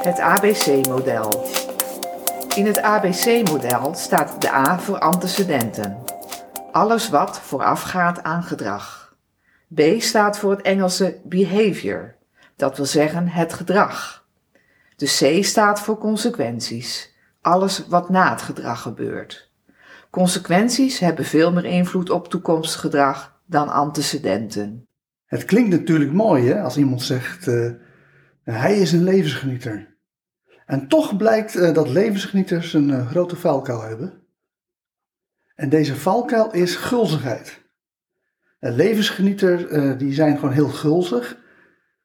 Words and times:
Het 0.00 0.20
ABC-model. 0.20 1.46
In 2.56 2.66
het 2.66 2.80
ABC-model 2.80 3.94
staat 3.94 4.40
de 4.40 4.52
A 4.52 4.78
voor 4.78 4.98
antecedenten. 4.98 5.98
Alles 6.72 7.08
wat 7.08 7.40
voorafgaat 7.40 8.22
aan 8.22 8.42
gedrag. 8.42 9.16
B 9.74 9.80
staat 9.98 10.38
voor 10.38 10.50
het 10.50 10.62
Engelse 10.62 11.20
behavior, 11.24 12.14
dat 12.56 12.76
wil 12.76 12.86
zeggen 12.86 13.28
het 13.28 13.52
gedrag. 13.52 14.26
De 14.96 15.06
C 15.06 15.44
staat 15.44 15.80
voor 15.80 15.98
consequenties, 15.98 17.14
alles 17.40 17.86
wat 17.88 18.10
na 18.10 18.30
het 18.30 18.42
gedrag 18.42 18.82
gebeurt. 18.82 19.50
Consequenties 20.10 20.98
hebben 20.98 21.24
veel 21.24 21.52
meer 21.52 21.64
invloed 21.64 22.10
op 22.10 22.28
toekomstig 22.28 22.80
gedrag 22.80 23.40
dan 23.46 23.68
antecedenten. 23.68 24.86
Het 25.26 25.44
klinkt 25.44 25.70
natuurlijk 25.70 26.12
mooi 26.12 26.48
hè, 26.48 26.60
als 26.60 26.76
iemand 26.76 27.02
zegt, 27.02 27.48
eh, 27.48 27.70
hij 28.44 28.78
is 28.78 28.92
een 28.92 29.04
levensgenieter. 29.04 29.89
En 30.70 30.88
toch 30.88 31.16
blijkt 31.16 31.56
eh, 31.56 31.74
dat 31.74 31.88
levensgenieters 31.88 32.72
een 32.72 32.90
eh, 32.90 33.06
grote 33.06 33.36
valkuil 33.36 33.82
hebben. 33.82 34.12
En 35.54 35.68
deze 35.68 35.96
valkuil 35.96 36.52
is 36.52 36.76
gulzigheid. 36.76 37.60
Een 38.60 38.74
levensgenieter 38.74 39.68
eh, 39.68 39.98
die 39.98 40.12
zijn 40.12 40.38
gewoon 40.38 40.54
heel 40.54 40.68
gulzig. 40.68 41.38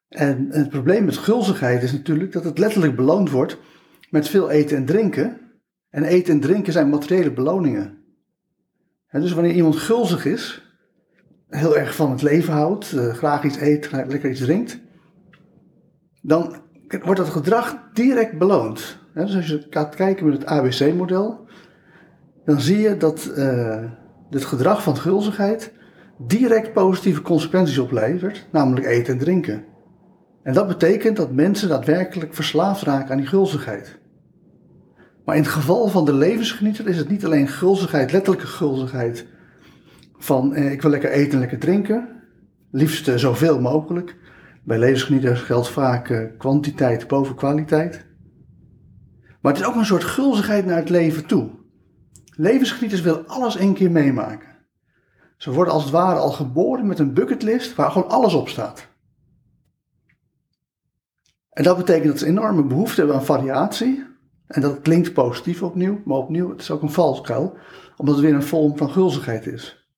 En 0.10 0.48
het 0.50 0.70
probleem 0.70 1.06
met 1.06 1.18
gulzigheid 1.18 1.84
is 1.84 1.92
natuurlijk 1.92 2.32
dat 2.32 2.44
het 2.44 2.58
letterlijk 2.58 2.96
beloond 2.96 3.30
wordt 3.30 3.58
met 4.10 4.28
veel 4.28 4.50
eten 4.50 4.78
en 4.78 4.86
drinken. 4.86 5.42
En 5.90 6.04
eten 6.04 6.34
en 6.34 6.40
drinken 6.40 6.74
zijn 6.74 6.90
materiële 6.90 7.32
beloningen. 7.32 7.98
En 9.08 9.22
dus 9.22 9.32
wanneer 9.34 9.54
iemand 9.54 9.76
gulzig 9.76 10.26
is, 10.26 10.76
heel 11.48 11.78
erg 11.78 11.96
van 11.96 12.12
het 12.12 12.22
leven 12.22 12.54
houdt, 12.54 12.86
graag 12.96 13.44
iets 13.44 13.60
eet, 13.60 13.92
lekker 13.92 14.30
iets 14.30 14.40
drinkt, 14.40 14.80
dan 16.22 16.64
wordt 16.88 17.20
dat 17.20 17.30
gedrag 17.30 17.78
direct 17.94 18.38
beloond. 18.38 18.98
dus 19.14 19.36
als 19.36 19.48
je 19.48 19.68
gaat 19.70 19.96
kijken 19.96 20.26
met 20.26 20.38
het 20.38 20.46
ABC-model, 20.46 21.48
dan 22.46 22.62
zie 22.62 22.80
je 22.80 22.98
dat 22.98 23.32
uh, 23.38 23.84
het 24.30 24.46
gedrag 24.46 24.84
van 24.84 24.98
gulzigheid 24.98 25.74
direct 26.18 26.74
positieve 26.74 27.22
consequenties 27.22 27.78
oplevert, 27.78 28.48
namelijk 28.52 28.86
eten 28.86 29.14
en 29.14 29.20
drinken. 29.20 29.66
En 30.44 30.54
dat 30.54 30.68
betekent 30.68 31.18
dat 31.18 31.32
mensen 31.32 31.70
daadwerkelijk 31.70 32.34
verslaafd 32.34 32.82
raken 32.82 33.12
aan 33.12 33.18
die 33.18 33.28
gulzigheid. 33.28 34.00
Maar 35.26 35.36
in 35.36 35.42
het 35.42 35.52
geval 35.52 35.88
van 35.88 36.06
de 36.06 36.14
levensgenieter 36.14 36.88
is 36.88 36.98
het 36.98 37.10
niet 37.10 37.26
alleen 37.26 37.48
gulzigheid, 37.48 38.12
letterlijke 38.12 38.48
gulzigheid, 38.48 39.26
van 40.18 40.54
eh, 40.56 40.72
ik 40.72 40.82
wil 40.82 40.92
lekker 40.92 41.10
eten 41.10 41.34
en 41.34 41.40
lekker 41.40 41.60
drinken, 41.60 42.10
liefst 42.72 43.08
uh, 43.08 43.16
zoveel 43.16 43.62
mogelijk. 43.62 44.16
Bij 44.66 44.80
levensgenieters 44.80 45.42
geldt 45.42 45.70
vaak 45.70 46.10
uh, 46.10 46.38
kwantiteit 46.38 47.08
boven 47.08 47.36
kwaliteit. 47.36 48.06
Maar 49.42 49.54
het 49.54 49.62
is 49.62 49.68
ook 49.68 49.76
een 49.76 49.86
soort 49.86 50.04
gulzigheid 50.04 50.66
naar 50.66 50.78
het 50.78 50.90
leven 50.90 51.26
toe. 51.26 51.50
Levensgenieters 52.36 53.02
willen 53.02 53.28
alles 53.28 53.56
één 53.56 53.74
keer 53.74 53.92
meemaken. 53.92 54.56
Ze 55.38 55.52
worden 55.52 55.74
als 55.74 55.84
het 55.84 55.92
ware 55.92 56.20
al 56.20 56.32
geboren 56.32 56.88
met 56.88 57.00
een 57.00 57.14
bucketlist 57.14 57.76
waar 57.76 57.92
gewoon 57.92 58.10
alles 58.10 58.34
op 58.34 58.50
staat. 58.50 58.88
En 61.50 61.64
dat 61.64 61.78
betekent 61.78 62.08
dat 62.08 62.20
ze 62.20 62.26
enorme 62.26 62.64
behoefte 62.64 63.00
hebben 63.00 63.16
aan 63.16 63.26
variatie. 63.26 64.06
En 64.48 64.62
dat 64.62 64.82
klinkt 64.82 65.14
positief 65.14 65.64
opnieuw, 65.64 66.02
maar 66.06 66.18
opnieuw, 66.18 66.50
het 66.50 66.62
is 66.62 66.72
ook 66.72 66.82
een 66.82 66.92
valkuil, 66.92 67.58
omdat 67.98 68.16
het 68.16 68.24
weer 68.24 68.34
een 68.34 68.44
vorm 68.44 68.78
van 68.78 68.90
gulzigheid 68.90 69.48
is. 69.48 69.90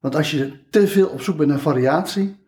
Want 0.00 0.16
als 0.16 0.30
je 0.30 0.68
te 0.70 0.88
veel 0.88 1.08
op 1.08 1.20
zoek 1.20 1.36
bent 1.36 1.48
naar 1.50 1.58
variatie, 1.58 2.43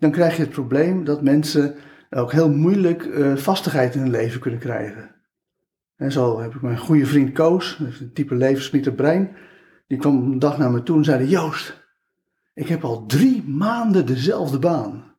dan 0.00 0.10
krijg 0.10 0.36
je 0.36 0.42
het 0.42 0.50
probleem 0.50 1.04
dat 1.04 1.22
mensen 1.22 1.74
ook 2.10 2.32
heel 2.32 2.50
moeilijk 2.50 3.04
uh, 3.04 3.36
vastigheid 3.36 3.94
in 3.94 4.00
hun 4.00 4.10
leven 4.10 4.40
kunnen 4.40 4.60
krijgen. 4.60 5.14
En 5.96 6.12
zo 6.12 6.40
heb 6.40 6.54
ik 6.54 6.62
mijn 6.62 6.78
goede 6.78 7.06
vriend 7.06 7.32
Koos, 7.32 7.78
een 7.78 8.12
type 8.12 8.34
levensgenieter 8.34 8.92
brein, 8.92 9.36
die 9.86 9.98
kwam 9.98 10.32
een 10.32 10.38
dag 10.38 10.58
naar 10.58 10.70
me 10.70 10.82
toe 10.82 10.96
en 10.96 11.04
zei: 11.04 11.28
Joost, 11.28 11.88
ik 12.54 12.68
heb 12.68 12.84
al 12.84 13.06
drie 13.06 13.42
maanden 13.42 14.06
dezelfde 14.06 14.58
baan. 14.58 15.14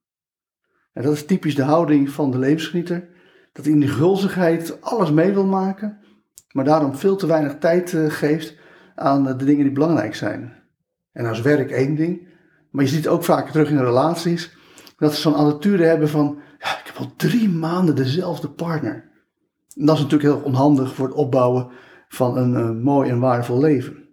En 0.94 1.04
dat 1.04 1.14
is 1.14 1.26
typisch 1.26 1.56
de 1.56 1.64
houding 1.64 2.10
van 2.10 2.32
de 2.32 2.38
levensgenieter. 2.38 3.10
Dat 3.54 3.66
in 3.66 3.80
die 3.80 3.90
gulzigheid 3.90 4.82
alles 4.82 5.12
mee 5.12 5.34
wil 5.34 5.46
maken, 5.46 6.00
maar 6.52 6.66
daarom 6.66 6.96
veel 6.96 7.16
te 7.16 7.28
weinig 7.28 7.58
tijd 7.58 7.94
uh, 7.94 8.10
geeft 8.10 8.56
aan 8.96 9.24
de 9.24 9.36
dingen 9.36 9.64
die 9.64 9.74
belangrijk 9.74 10.16
zijn. 10.16 10.54
En 11.12 11.26
als 11.26 11.42
werk 11.42 11.72
één 11.72 11.96
ding, 11.96 12.28
maar 12.72 12.84
je 12.84 12.90
ziet 12.90 13.08
ook 13.08 13.24
vaak 13.24 13.50
terug 13.50 13.70
in 13.70 13.78
relaties 13.78 14.60
dat 15.02 15.14
ze 15.14 15.22
zo'n 15.22 15.36
attitude 15.36 15.84
hebben 15.84 16.10
van: 16.10 16.40
ja, 16.60 16.80
ik 16.80 16.86
heb 16.86 16.96
al 16.96 17.14
drie 17.16 17.50
maanden 17.50 17.96
dezelfde 17.96 18.50
partner. 18.50 19.12
En 19.76 19.86
dat 19.86 19.96
is 19.96 20.02
natuurlijk 20.02 20.34
heel 20.34 20.44
onhandig 20.44 20.96
voor 20.96 21.08
het 21.08 21.16
opbouwen 21.16 21.70
van 22.08 22.38
een 22.38 22.54
uh, 22.54 22.84
mooi 22.84 23.10
en 23.10 23.20
waardevol 23.20 23.60
leven. 23.60 24.10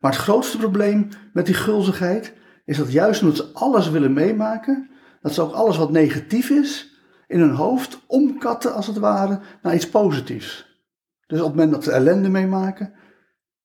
Maar 0.00 0.12
het 0.12 0.20
grootste 0.20 0.58
probleem 0.58 1.08
met 1.32 1.46
die 1.46 1.54
gulzigheid 1.54 2.34
is 2.64 2.76
dat 2.76 2.92
juist 2.92 3.20
omdat 3.20 3.36
ze 3.36 3.50
alles 3.52 3.90
willen 3.90 4.12
meemaken, 4.12 4.90
dat 5.20 5.34
ze 5.34 5.42
ook 5.42 5.52
alles 5.52 5.76
wat 5.76 5.90
negatief 5.90 6.50
is 6.50 7.00
in 7.26 7.40
hun 7.40 7.54
hoofd 7.54 8.00
omkatten 8.06 8.74
als 8.74 8.86
het 8.86 8.98
ware 8.98 9.40
naar 9.62 9.74
iets 9.74 9.88
positiefs. 9.88 10.80
Dus 11.26 11.38
op 11.40 11.46
het 11.46 11.54
moment 11.54 11.72
dat 11.72 11.84
ze 11.84 11.92
ellende 11.92 12.28
meemaken, 12.28 12.94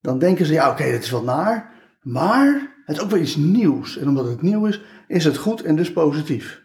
dan 0.02 0.20
denken 0.20 0.46
ze, 0.46 0.54
ja 0.54 0.70
oké, 0.70 0.92
dat 0.92 1.04
is 1.04 1.12
wel 1.12 1.24
naar, 1.24 1.74
maar 2.02 2.77
het 2.88 2.96
is 2.96 3.02
ook 3.02 3.10
wel 3.10 3.20
iets 3.20 3.36
nieuws. 3.36 3.98
En 3.98 4.08
omdat 4.08 4.28
het 4.28 4.42
nieuw 4.42 4.66
is, 4.66 4.82
is 5.08 5.24
het 5.24 5.38
goed 5.38 5.62
en 5.62 5.76
dus 5.76 5.94
positief. 5.94 6.64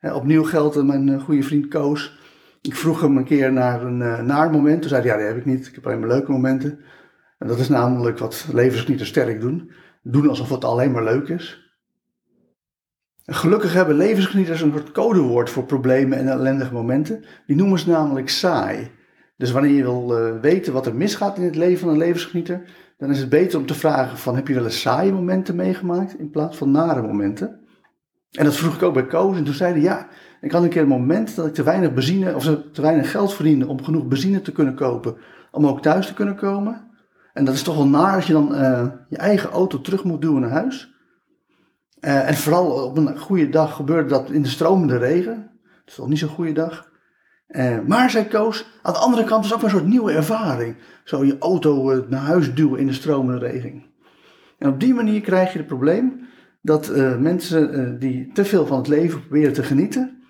opnieuw 0.00 0.44
geldt 0.44 0.82
mijn 0.82 1.08
eh, 1.08 1.22
goede 1.22 1.42
vriend 1.42 1.68
Koos. 1.68 2.18
Ik 2.60 2.74
vroeg 2.74 3.00
hem 3.00 3.16
een 3.16 3.24
keer 3.24 3.52
naar 3.52 3.82
een 3.82 4.00
uh, 4.00 4.20
naar 4.20 4.50
moment. 4.50 4.80
Toen 4.80 4.90
zei 4.90 5.02
hij, 5.02 5.10
ja, 5.10 5.16
die 5.16 5.26
heb 5.26 5.36
ik 5.36 5.44
niet. 5.44 5.66
Ik 5.66 5.74
heb 5.74 5.86
alleen 5.86 6.00
maar 6.00 6.08
leuke 6.08 6.30
momenten. 6.30 6.78
En 7.38 7.48
dat 7.48 7.58
is 7.58 7.68
namelijk 7.68 8.18
wat 8.18 8.48
levensgenieters 8.52 9.08
sterk 9.08 9.40
doen. 9.40 9.70
Doen 10.02 10.28
alsof 10.28 10.48
het 10.48 10.64
alleen 10.64 10.92
maar 10.92 11.04
leuk 11.04 11.28
is. 11.28 11.72
En 13.24 13.34
gelukkig 13.34 13.72
hebben 13.72 13.96
levensgenieters 13.96 14.60
een 14.60 14.72
soort 14.72 14.92
codewoord 14.92 15.50
voor 15.50 15.64
problemen 15.64 16.18
en 16.18 16.28
ellendige 16.28 16.72
momenten. 16.72 17.24
Die 17.46 17.56
noemen 17.56 17.78
ze 17.78 17.88
namelijk 17.88 18.28
saai. 18.28 18.90
Dus 19.36 19.50
wanneer 19.50 19.72
je 19.72 19.82
wil 19.82 20.40
weten 20.40 20.72
wat 20.72 20.86
er 20.86 20.94
misgaat 20.94 21.38
in 21.38 21.44
het 21.44 21.56
leven 21.56 21.78
van 21.78 21.88
een 21.88 21.98
levensgenieter, 21.98 22.62
dan 22.96 23.10
is 23.10 23.18
het 23.18 23.28
beter 23.28 23.58
om 23.58 23.66
te 23.66 23.74
vragen 23.74 24.18
van 24.18 24.34
heb 24.34 24.48
je 24.48 24.54
wel 24.54 24.64
eens 24.64 24.80
saaie 24.80 25.12
momenten 25.12 25.56
meegemaakt 25.56 26.18
in 26.18 26.30
plaats 26.30 26.56
van 26.56 26.70
nare 26.70 27.02
momenten. 27.02 27.60
En 28.30 28.44
dat 28.44 28.56
vroeg 28.56 28.74
ik 28.74 28.82
ook 28.82 28.94
bij 28.94 29.06
Koos 29.06 29.36
en 29.36 29.44
toen 29.44 29.54
zei 29.54 29.72
hij 29.72 29.82
ja, 29.82 30.08
ik 30.40 30.52
had 30.52 30.62
een 30.62 30.68
keer 30.68 30.82
een 30.82 30.88
moment 30.88 31.36
dat 31.36 31.46
ik 31.46 31.54
te 31.54 31.62
weinig 31.62 31.94
benzine 31.94 32.34
of 32.34 32.44
te 32.72 32.82
weinig 32.82 33.10
geld 33.10 33.34
verdiende 33.34 33.66
om 33.66 33.84
genoeg 33.84 34.06
benzine 34.06 34.42
te 34.42 34.52
kunnen 34.52 34.74
kopen 34.74 35.16
om 35.50 35.66
ook 35.66 35.82
thuis 35.82 36.06
te 36.06 36.14
kunnen 36.14 36.36
komen. 36.36 36.90
En 37.32 37.44
dat 37.44 37.54
is 37.54 37.62
toch 37.62 37.76
wel 37.76 37.86
naar 37.86 38.14
als 38.14 38.26
je 38.26 38.32
dan 38.32 38.54
uh, 38.54 38.86
je 39.08 39.16
eigen 39.16 39.50
auto 39.50 39.80
terug 39.80 40.04
moet 40.04 40.20
duwen 40.20 40.40
naar 40.40 40.50
huis. 40.50 40.92
Uh, 42.00 42.28
en 42.28 42.34
vooral 42.34 42.84
op 42.84 42.96
een 42.96 43.18
goede 43.18 43.48
dag 43.48 43.74
gebeurde 43.74 44.08
dat 44.08 44.30
in 44.30 44.42
de 44.42 44.48
stromende 44.48 44.96
regen. 44.96 45.50
Dat 45.62 45.82
is 45.86 45.94
toch 45.94 46.08
niet 46.08 46.18
zo'n 46.18 46.28
goede 46.28 46.52
dag. 46.52 46.92
Uh, 47.56 47.78
maar, 47.86 48.10
zei 48.10 48.28
Koos, 48.28 48.66
aan 48.82 48.92
de 48.92 48.98
andere 48.98 49.24
kant 49.24 49.44
is 49.44 49.54
ook 49.54 49.62
een 49.62 49.70
soort 49.70 49.86
nieuwe 49.86 50.12
ervaring. 50.12 50.76
Zo 51.04 51.24
je 51.24 51.38
auto 51.38 52.04
naar 52.08 52.20
huis 52.20 52.54
duwen 52.54 52.80
in 52.80 52.86
de 52.86 52.92
stromende 52.92 53.46
regen. 53.46 53.84
En 54.58 54.68
op 54.68 54.80
die 54.80 54.94
manier 54.94 55.20
krijg 55.20 55.52
je 55.52 55.58
het 55.58 55.66
probleem 55.66 56.28
dat 56.62 56.92
mensen 57.18 57.98
die 57.98 58.32
te 58.32 58.44
veel 58.44 58.66
van 58.66 58.78
het 58.78 58.88
leven 58.88 59.20
proberen 59.20 59.52
te 59.52 59.62
genieten, 59.62 60.22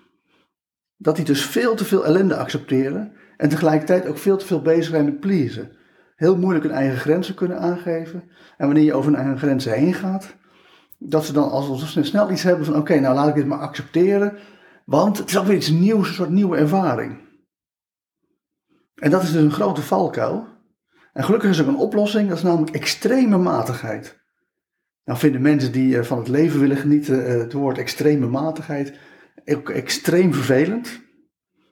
dat 0.97 1.15
die 1.15 1.25
dus 1.25 1.45
veel 1.45 1.75
te 1.75 1.85
veel 1.85 2.05
ellende 2.05 2.35
accepteren 2.35 3.11
en 3.37 3.49
tegelijkertijd 3.49 4.07
ook 4.07 4.17
veel 4.17 4.37
te 4.37 4.45
veel 4.45 4.61
bezig 4.61 4.85
zijn 4.85 5.05
met 5.05 5.19
pleasen 5.19 5.71
heel 6.15 6.37
moeilijk 6.37 6.65
hun 6.65 6.73
eigen 6.73 6.97
grenzen 6.97 7.35
kunnen 7.35 7.59
aangeven. 7.59 8.23
En 8.57 8.65
wanneer 8.65 8.83
je 8.83 8.93
over 8.93 9.11
hun 9.11 9.19
eigen 9.19 9.37
grenzen 9.37 9.73
heen 9.73 9.93
gaat, 9.93 10.35
dat 10.97 11.25
ze 11.25 11.33
dan 11.33 11.49
als 11.49 11.97
snel 12.01 12.31
iets 12.31 12.43
hebben 12.43 12.65
van 12.65 12.75
oké, 12.75 12.99
nou 12.99 13.15
laat 13.15 13.27
ik 13.27 13.35
dit 13.35 13.45
maar 13.45 13.59
accepteren, 13.59 14.33
want 14.85 15.17
het 15.17 15.29
is 15.29 15.37
ook 15.37 15.45
weer 15.45 15.55
iets 15.55 15.69
nieuws, 15.69 16.07
een 16.07 16.13
soort 16.13 16.29
nieuwe 16.29 16.57
ervaring. 16.57 17.23
En 18.95 19.11
dat 19.11 19.23
is 19.23 19.31
dus 19.31 19.41
een 19.41 19.51
grote 19.51 19.81
valkuil. 19.81 20.47
En 21.13 21.23
gelukkig 21.23 21.49
is 21.49 21.57
er 21.57 21.65
ook 21.65 21.71
een 21.71 21.79
oplossing, 21.79 22.27
dat 22.29 22.37
is 22.37 22.43
namelijk 22.43 22.75
extreme 22.75 23.37
matigheid. 23.37 24.23
Nou 25.03 25.19
vinden 25.19 25.41
mensen 25.41 25.71
die 25.71 26.03
van 26.03 26.17
het 26.17 26.27
leven 26.27 26.59
willen 26.59 26.77
genieten 26.77 27.39
het 27.39 27.53
woord 27.53 27.77
extreme 27.77 28.27
matigheid 28.27 28.99
ook 29.45 29.69
extreem 29.69 30.33
vervelend. 30.33 31.03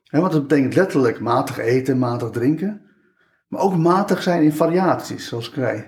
want 0.10 0.32
dat 0.32 0.48
betekent 0.48 0.76
letterlijk 0.76 1.20
matig 1.20 1.58
eten, 1.58 1.98
matig 1.98 2.30
drinken. 2.30 2.82
Maar 3.48 3.62
ook 3.62 3.78
matig 3.78 4.24
zijn 4.24 4.44
in 4.44 4.54
variaties, 4.54 5.28
zoals 5.28 5.52
zei. 5.54 5.86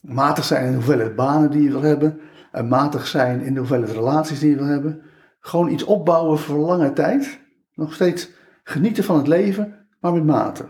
Matig 0.00 0.44
zijn 0.44 0.64
in 0.64 0.70
de 0.70 0.76
hoeveelheid 0.76 1.14
banen 1.14 1.50
die 1.50 1.62
je 1.62 1.70
wil 1.70 1.82
hebben. 1.82 2.20
En 2.52 2.68
matig 2.68 3.06
zijn 3.06 3.40
in 3.40 3.52
de 3.52 3.58
hoeveelheid 3.58 3.92
relaties 3.92 4.38
die 4.38 4.50
je 4.50 4.56
wil 4.56 4.66
hebben. 4.66 5.02
Gewoon 5.46 5.68
iets 5.68 5.84
opbouwen 5.84 6.38
voor 6.38 6.58
lange 6.58 6.92
tijd. 6.92 7.40
Nog 7.74 7.94
steeds 7.94 8.30
genieten 8.62 9.04
van 9.04 9.16
het 9.16 9.26
leven, 9.26 9.86
maar 10.00 10.12
met 10.12 10.24
mate. 10.24 10.66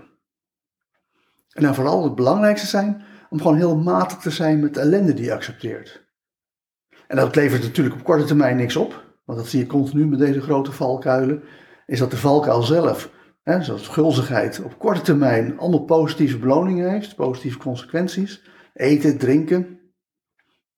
En 1.51 1.63
dan 1.63 1.75
vooral 1.75 2.05
het 2.05 2.15
belangrijkste 2.15 2.67
zijn 2.67 3.03
om 3.31 3.41
gewoon 3.41 3.57
heel 3.57 3.77
matig 3.77 4.19
te 4.19 4.31
zijn 4.31 4.61
met 4.61 4.75
de 4.75 4.81
ellende 4.81 5.15
die 5.15 5.25
je 5.25 5.35
accepteert. 5.35 6.05
En 7.07 7.17
dat 7.17 7.35
levert 7.35 7.63
natuurlijk 7.63 7.97
op 7.97 8.05
korte 8.05 8.25
termijn 8.25 8.57
niks 8.57 8.77
op. 8.77 9.05
Want 9.25 9.39
dat 9.39 9.49
zie 9.49 9.61
je 9.61 9.67
continu 9.67 10.07
met 10.07 10.19
deze 10.19 10.41
grote 10.41 10.73
valkuilen. 10.73 11.43
Is 11.87 11.99
dat 11.99 12.11
de 12.11 12.17
valkuil 12.17 12.63
zelf, 12.63 13.11
hè, 13.43 13.63
zoals 13.63 13.89
gulzigheid, 13.89 14.63
op 14.63 14.79
korte 14.79 15.01
termijn 15.01 15.59
allemaal 15.59 15.85
positieve 15.85 16.39
beloningen 16.39 16.91
heeft. 16.91 17.17
Positieve 17.17 17.59
consequenties. 17.59 18.43
Eten, 18.73 19.19
drinken. 19.19 19.81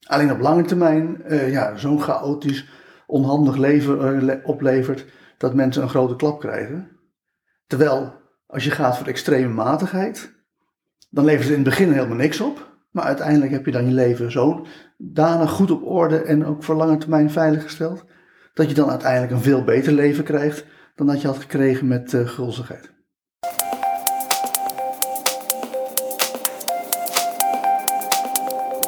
Alleen 0.07 0.33
op 0.33 0.41
lange 0.41 0.65
termijn 0.65 1.23
uh, 1.27 1.51
ja, 1.51 1.77
zo'n 1.77 2.03
chaotisch, 2.03 2.69
onhandig 3.07 3.57
leven 3.57 4.25
uh, 4.25 4.35
oplevert 4.43 5.05
dat 5.39 5.55
mensen 5.55 5.83
een 5.83 5.89
grote 5.89 6.17
klap 6.17 6.41
krijgen. 6.41 6.91
Terwijl 7.67 8.13
als 8.47 8.65
je 8.65 8.71
gaat 8.71 8.97
voor 8.97 9.07
extreme 9.07 9.55
matigheid, 9.55 10.35
dan 11.11 11.25
levert 11.25 11.49
het 11.49 11.57
in 11.57 11.61
het 11.61 11.69
begin 11.69 11.93
helemaal 11.93 12.17
niks 12.17 12.41
op. 12.41 12.75
Maar 12.91 13.05
uiteindelijk 13.05 13.53
heb 13.53 13.65
je 13.65 13.73
dan 13.73 13.87
je 13.87 13.93
leven 13.93 14.33
zo 14.33 14.67
danig 14.97 15.51
goed 15.51 15.71
op 15.71 15.85
orde 15.85 16.23
en 16.23 16.45
ook 16.45 16.63
voor 16.63 16.75
lange 16.75 16.97
termijn 16.97 17.31
veiliggesteld. 17.31 18.05
Dat 18.55 18.69
je 18.69 18.75
dan 18.75 18.91
uiteindelijk 18.91 19.33
een 19.33 19.41
veel 19.41 19.65
beter 19.65 19.93
leven 19.93 20.25
krijgt 20.25 20.65
dan 20.95 21.07
dat 21.07 21.21
je 21.21 21.27
had 21.27 21.39
gekregen 21.39 21.87
met 21.87 22.13
uh, 22.13 22.29
gulzigheid. 22.29 22.95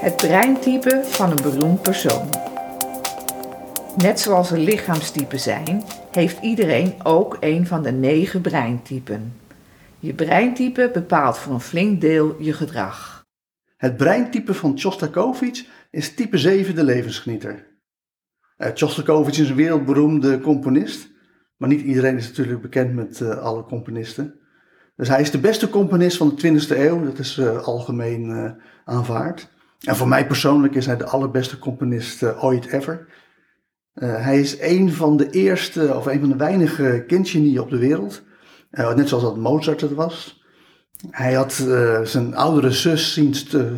Het 0.00 0.16
breintype 0.16 1.00
van 1.04 1.30
een 1.30 1.42
beroemd 1.42 1.82
persoon. 1.82 2.28
Net 4.02 4.20
zoals 4.20 4.50
er 4.50 4.58
lichaamstypen 4.58 5.40
zijn, 5.40 5.82
heeft 6.10 6.42
iedereen 6.42 6.94
ook 7.02 7.36
een 7.40 7.66
van 7.66 7.82
de 7.82 7.92
negen 7.92 8.40
breintypen. 8.40 9.32
Je 9.98 10.14
breintype 10.14 10.90
bepaalt 10.92 11.38
voor 11.38 11.52
een 11.52 11.60
flink 11.60 12.00
deel 12.00 12.36
je 12.38 12.52
gedrag. 12.52 13.26
Het 13.76 13.96
breintype 13.96 14.54
van 14.54 14.78
Shostakovich 14.78 15.66
is 15.90 16.14
type 16.14 16.38
7 16.38 16.74
de 16.74 16.84
levensgenieter. 16.84 17.66
Uh, 18.58 18.68
Shostakovich 18.74 19.38
is 19.38 19.48
een 19.48 19.56
wereldberoemde 19.56 20.40
componist, 20.40 21.08
maar 21.56 21.68
niet 21.68 21.80
iedereen 21.80 22.16
is 22.16 22.28
natuurlijk 22.28 22.62
bekend 22.62 22.94
met 22.94 23.20
uh, 23.20 23.38
alle 23.38 23.64
componisten. 23.64 24.40
Dus 24.96 25.08
hij 25.08 25.20
is 25.20 25.30
de 25.30 25.40
beste 25.40 25.68
componist 25.68 26.16
van 26.16 26.36
de 26.36 26.60
20e 26.66 26.76
eeuw, 26.76 27.04
dat 27.04 27.18
is 27.18 27.38
uh, 27.38 27.62
algemeen 27.62 28.54
aanvaard. 28.84 29.48
En 29.80 29.96
voor 29.96 30.08
mij 30.08 30.26
persoonlijk 30.26 30.74
is 30.74 30.86
hij 30.86 30.96
de 30.96 31.06
allerbeste 31.06 31.58
componist 31.58 32.40
ooit 32.40 32.66
ever. 32.66 33.06
Hij 33.98 34.40
is 34.40 34.60
een 34.60 34.92
van 34.92 35.16
de 35.16 35.30
eerste, 35.30 35.94
of 35.94 36.06
een 36.06 36.20
van 36.20 36.28
de 36.28 36.36
weinige 36.36 37.04
kindgenieën 37.06 37.60
op 37.60 37.70
de 37.70 37.78
wereld. 37.78 38.22
net 38.70 39.08
zoals 39.08 39.24
dat 39.24 39.36
Mozart 39.36 39.80
het 39.80 39.94
was. 39.94 40.42
Hij 41.10 41.32
had 41.32 41.64
uh, 41.66 42.00
zijn 42.00 42.34
oudere 42.36 42.70
zus 42.70 43.12
zien 43.12 43.32
te, 43.32 43.72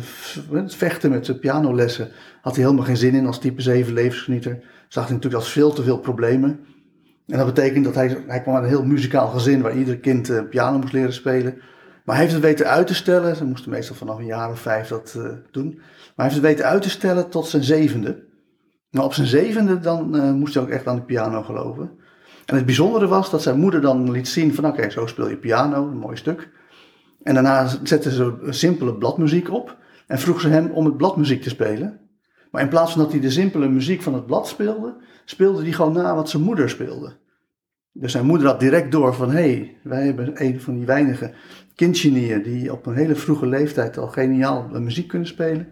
vechten 0.67 1.09
met 1.11 1.25
de 1.25 1.39
pianolessen. 1.39 2.09
Had 2.41 2.55
hij 2.55 2.63
helemaal 2.63 2.85
geen 2.85 2.97
zin 2.97 3.13
in 3.13 3.25
als 3.25 3.39
type 3.39 3.61
7 3.61 3.93
levensgenieter. 3.93 4.63
Zag 4.87 5.03
hij 5.03 5.13
natuurlijk 5.13 5.43
als 5.43 5.51
veel 5.51 5.73
te 5.73 5.83
veel 5.83 5.99
problemen. 5.99 6.59
En 7.27 7.37
dat 7.37 7.53
betekent 7.53 7.85
dat 7.85 7.95
hij, 7.95 8.23
hij 8.27 8.41
kwam 8.41 8.55
uit 8.55 8.63
een 8.63 8.69
heel 8.69 8.85
muzikaal 8.85 9.27
gezin 9.27 9.61
waar 9.61 9.77
ieder 9.77 9.97
kind 9.97 10.49
piano 10.49 10.77
moest 10.77 10.93
leren 10.93 11.13
spelen. 11.13 11.55
Maar 12.05 12.15
hij 12.15 12.23
heeft 12.23 12.35
het 12.35 12.43
weten 12.43 12.67
uit 12.67 12.87
te 12.87 12.95
stellen. 12.95 13.35
Ze 13.35 13.45
moesten 13.45 13.71
meestal 13.71 13.95
vanaf 13.95 14.17
een 14.17 14.25
jaar 14.25 14.49
of 14.49 14.59
vijf 14.59 14.87
dat 14.87 15.19
doen. 15.51 15.73
Maar 15.75 15.85
hij 16.15 16.25
heeft 16.25 16.35
het 16.35 16.45
weten 16.45 16.65
uit 16.65 16.81
te 16.81 16.89
stellen 16.89 17.29
tot 17.29 17.47
zijn 17.47 17.63
zevende. 17.63 18.23
Maar 18.91 19.03
op 19.03 19.13
zijn 19.13 19.27
zevende 19.27 19.79
dan 19.79 20.33
moest 20.37 20.53
hij 20.53 20.63
ook 20.63 20.69
echt 20.69 20.87
aan 20.87 20.95
de 20.95 21.01
piano 21.01 21.43
geloven. 21.43 21.91
En 22.45 22.55
het 22.55 22.65
bijzondere 22.65 23.07
was 23.07 23.29
dat 23.29 23.41
zijn 23.41 23.59
moeder 23.59 23.81
dan 23.81 24.11
liet 24.11 24.27
zien 24.27 24.53
van 24.53 24.65
oké, 24.65 24.89
zo 24.89 25.05
speel 25.05 25.29
je 25.29 25.37
piano, 25.37 25.87
een 25.87 25.97
mooi 25.97 26.17
stuk. 26.17 26.49
En 27.23 27.33
daarna 27.33 27.67
zetten 27.83 28.11
ze 28.11 28.37
een 28.41 28.53
simpele 28.53 28.95
bladmuziek 28.95 29.51
op 29.51 29.77
en 30.07 30.19
vroeg 30.19 30.41
ze 30.41 30.47
hem 30.47 30.71
om 30.71 30.85
het 30.85 30.97
bladmuziek 30.97 31.41
te 31.41 31.49
spelen. 31.49 31.99
Maar 32.51 32.61
in 32.61 32.69
plaats 32.69 32.91
van 32.91 33.01
dat 33.01 33.11
hij 33.11 33.21
de 33.21 33.29
simpele 33.29 33.69
muziek 33.69 34.01
van 34.01 34.13
het 34.13 34.25
blad 34.25 34.47
speelde, 34.47 34.95
speelde 35.25 35.61
hij 35.61 35.71
gewoon 35.71 35.93
na 35.93 36.15
wat 36.15 36.29
zijn 36.29 36.43
moeder 36.43 36.69
speelde. 36.69 37.13
Dus 37.93 38.11
zijn 38.11 38.25
moeder 38.25 38.47
had 38.47 38.59
direct 38.59 38.91
door 38.91 39.13
van, 39.13 39.29
hé, 39.29 39.41
hey, 39.41 39.77
wij 39.83 40.05
hebben 40.05 40.43
een 40.43 40.61
van 40.61 40.75
die 40.75 40.85
weinige 40.85 41.33
kindgenieën 41.75 42.43
die 42.43 42.71
op 42.71 42.85
een 42.85 42.95
hele 42.95 43.15
vroege 43.15 43.45
leeftijd 43.45 43.97
al 43.97 44.07
geniaal 44.07 44.69
muziek 44.71 45.07
kunnen 45.07 45.27
spelen. 45.27 45.67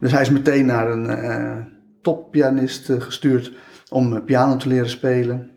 Dus 0.00 0.12
hij 0.12 0.20
is 0.20 0.30
meteen 0.30 0.66
naar 0.66 0.90
een 0.90 1.04
uh, 1.04 1.56
toppianist 2.02 2.90
gestuurd 2.98 3.52
om 3.90 4.12
uh, 4.12 4.24
piano 4.24 4.56
te 4.56 4.68
leren 4.68 4.90
spelen. 4.90 5.50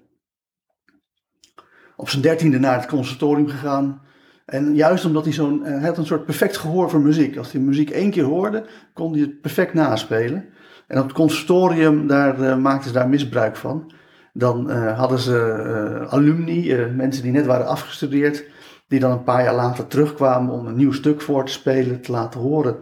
Op 1.95 2.09
zijn 2.09 2.21
dertiende 2.21 2.59
naar 2.59 2.79
het 2.79 2.89
conservatorium 2.89 3.47
gegaan. 3.47 4.01
En 4.45 4.75
juist 4.75 5.05
omdat 5.05 5.23
hij 5.23 5.33
zo'n, 5.33 5.63
hij 5.63 5.87
had 5.87 5.97
een 5.97 6.05
soort 6.05 6.25
perfect 6.25 6.57
gehoor 6.57 6.89
voor 6.89 7.01
muziek. 7.01 7.37
Als 7.37 7.51
hij 7.51 7.61
muziek 7.61 7.89
één 7.89 8.11
keer 8.11 8.23
hoorde, 8.23 8.65
kon 8.93 9.11
hij 9.11 9.21
het 9.21 9.41
perfect 9.41 9.73
naspelen. 9.73 10.45
En 10.87 10.97
op 10.97 11.03
het 11.03 11.13
conservatorium, 11.15 12.07
daar 12.07 12.39
uh, 12.39 12.57
maakten 12.57 12.87
ze 12.87 12.93
daar 12.93 13.09
misbruik 13.09 13.55
van. 13.55 13.91
Dan 14.33 14.71
hadden 14.71 15.19
ze 15.19 16.07
alumni, 16.09 16.75
mensen 16.95 17.23
die 17.23 17.31
net 17.31 17.45
waren 17.45 17.67
afgestudeerd, 17.67 18.45
die 18.87 18.99
dan 18.99 19.11
een 19.11 19.23
paar 19.23 19.43
jaar 19.43 19.55
later 19.55 19.87
terugkwamen 19.87 20.53
om 20.53 20.67
een 20.67 20.75
nieuw 20.75 20.91
stuk 20.91 21.21
voor 21.21 21.45
te 21.45 21.51
spelen, 21.51 22.01
te 22.01 22.11
laten 22.11 22.39
horen 22.39 22.77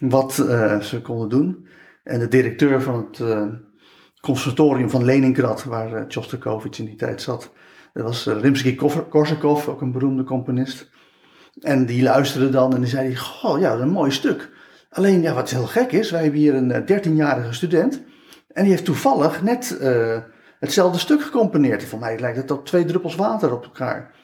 wat 0.00 0.32
ze 0.80 1.00
konden 1.02 1.28
doen. 1.28 1.66
En 2.06 2.18
de 2.18 2.28
directeur 2.28 2.82
van 2.82 3.08
het 3.10 3.22
conservatorium 4.20 4.90
van 4.90 5.04
Leningrad, 5.04 5.64
waar 5.64 6.04
Shostakovich 6.08 6.78
in 6.78 6.84
die 6.84 6.96
tijd 6.96 7.22
zat, 7.22 7.52
dat 7.92 8.04
was 8.04 8.26
Rimsky-Korsakov, 8.26 9.68
ook 9.68 9.80
een 9.80 9.92
beroemde 9.92 10.24
componist. 10.24 10.90
En 11.60 11.86
die 11.86 12.02
luisterde 12.02 12.50
dan 12.50 12.74
en 12.74 12.80
die 12.80 12.88
zei: 12.88 13.16
Goh, 13.16 13.60
ja, 13.60 13.68
dat 13.68 13.78
is 13.78 13.84
een 13.84 13.90
mooi 13.90 14.10
stuk. 14.10 14.50
Alleen, 14.90 15.22
ja, 15.22 15.34
wat 15.34 15.50
heel 15.50 15.66
gek 15.66 15.92
is, 15.92 16.10
wij 16.10 16.22
hebben 16.22 16.40
hier 16.40 16.54
een 16.54 16.82
13-jarige 16.82 17.52
student. 17.52 18.02
En 18.48 18.62
die 18.62 18.72
heeft 18.72 18.84
toevallig 18.84 19.42
net 19.42 19.78
uh, 19.82 20.18
hetzelfde 20.58 20.98
stuk 20.98 21.22
gecomponeerd. 21.22 21.84
Voor 21.84 21.98
mij 21.98 22.18
lijkt 22.18 22.36
het 22.36 22.50
op 22.50 22.66
twee 22.66 22.84
druppels 22.84 23.14
water 23.14 23.52
op 23.52 23.64
elkaar. 23.64 24.14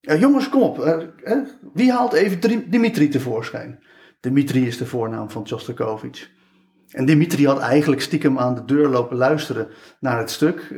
Uh, 0.00 0.20
jongens, 0.20 0.48
kom 0.48 0.62
op. 0.62 0.78
Uh, 0.78 1.38
wie 1.72 1.92
haalt 1.92 2.12
even 2.12 2.70
Dimitri 2.70 3.08
tevoorschijn? 3.08 3.84
Dimitri 4.20 4.66
is 4.66 4.78
de 4.78 4.86
voornaam 4.86 5.30
van 5.30 5.46
Shostakovich. 5.46 6.30
En 6.90 7.04
Dimitri 7.04 7.46
had 7.46 7.58
eigenlijk 7.58 8.02
stiekem 8.02 8.38
aan 8.38 8.54
de 8.54 8.64
deur 8.64 8.88
lopen 8.88 9.16
luisteren 9.16 9.68
naar 10.00 10.18
het 10.18 10.30
stuk. 10.30 10.74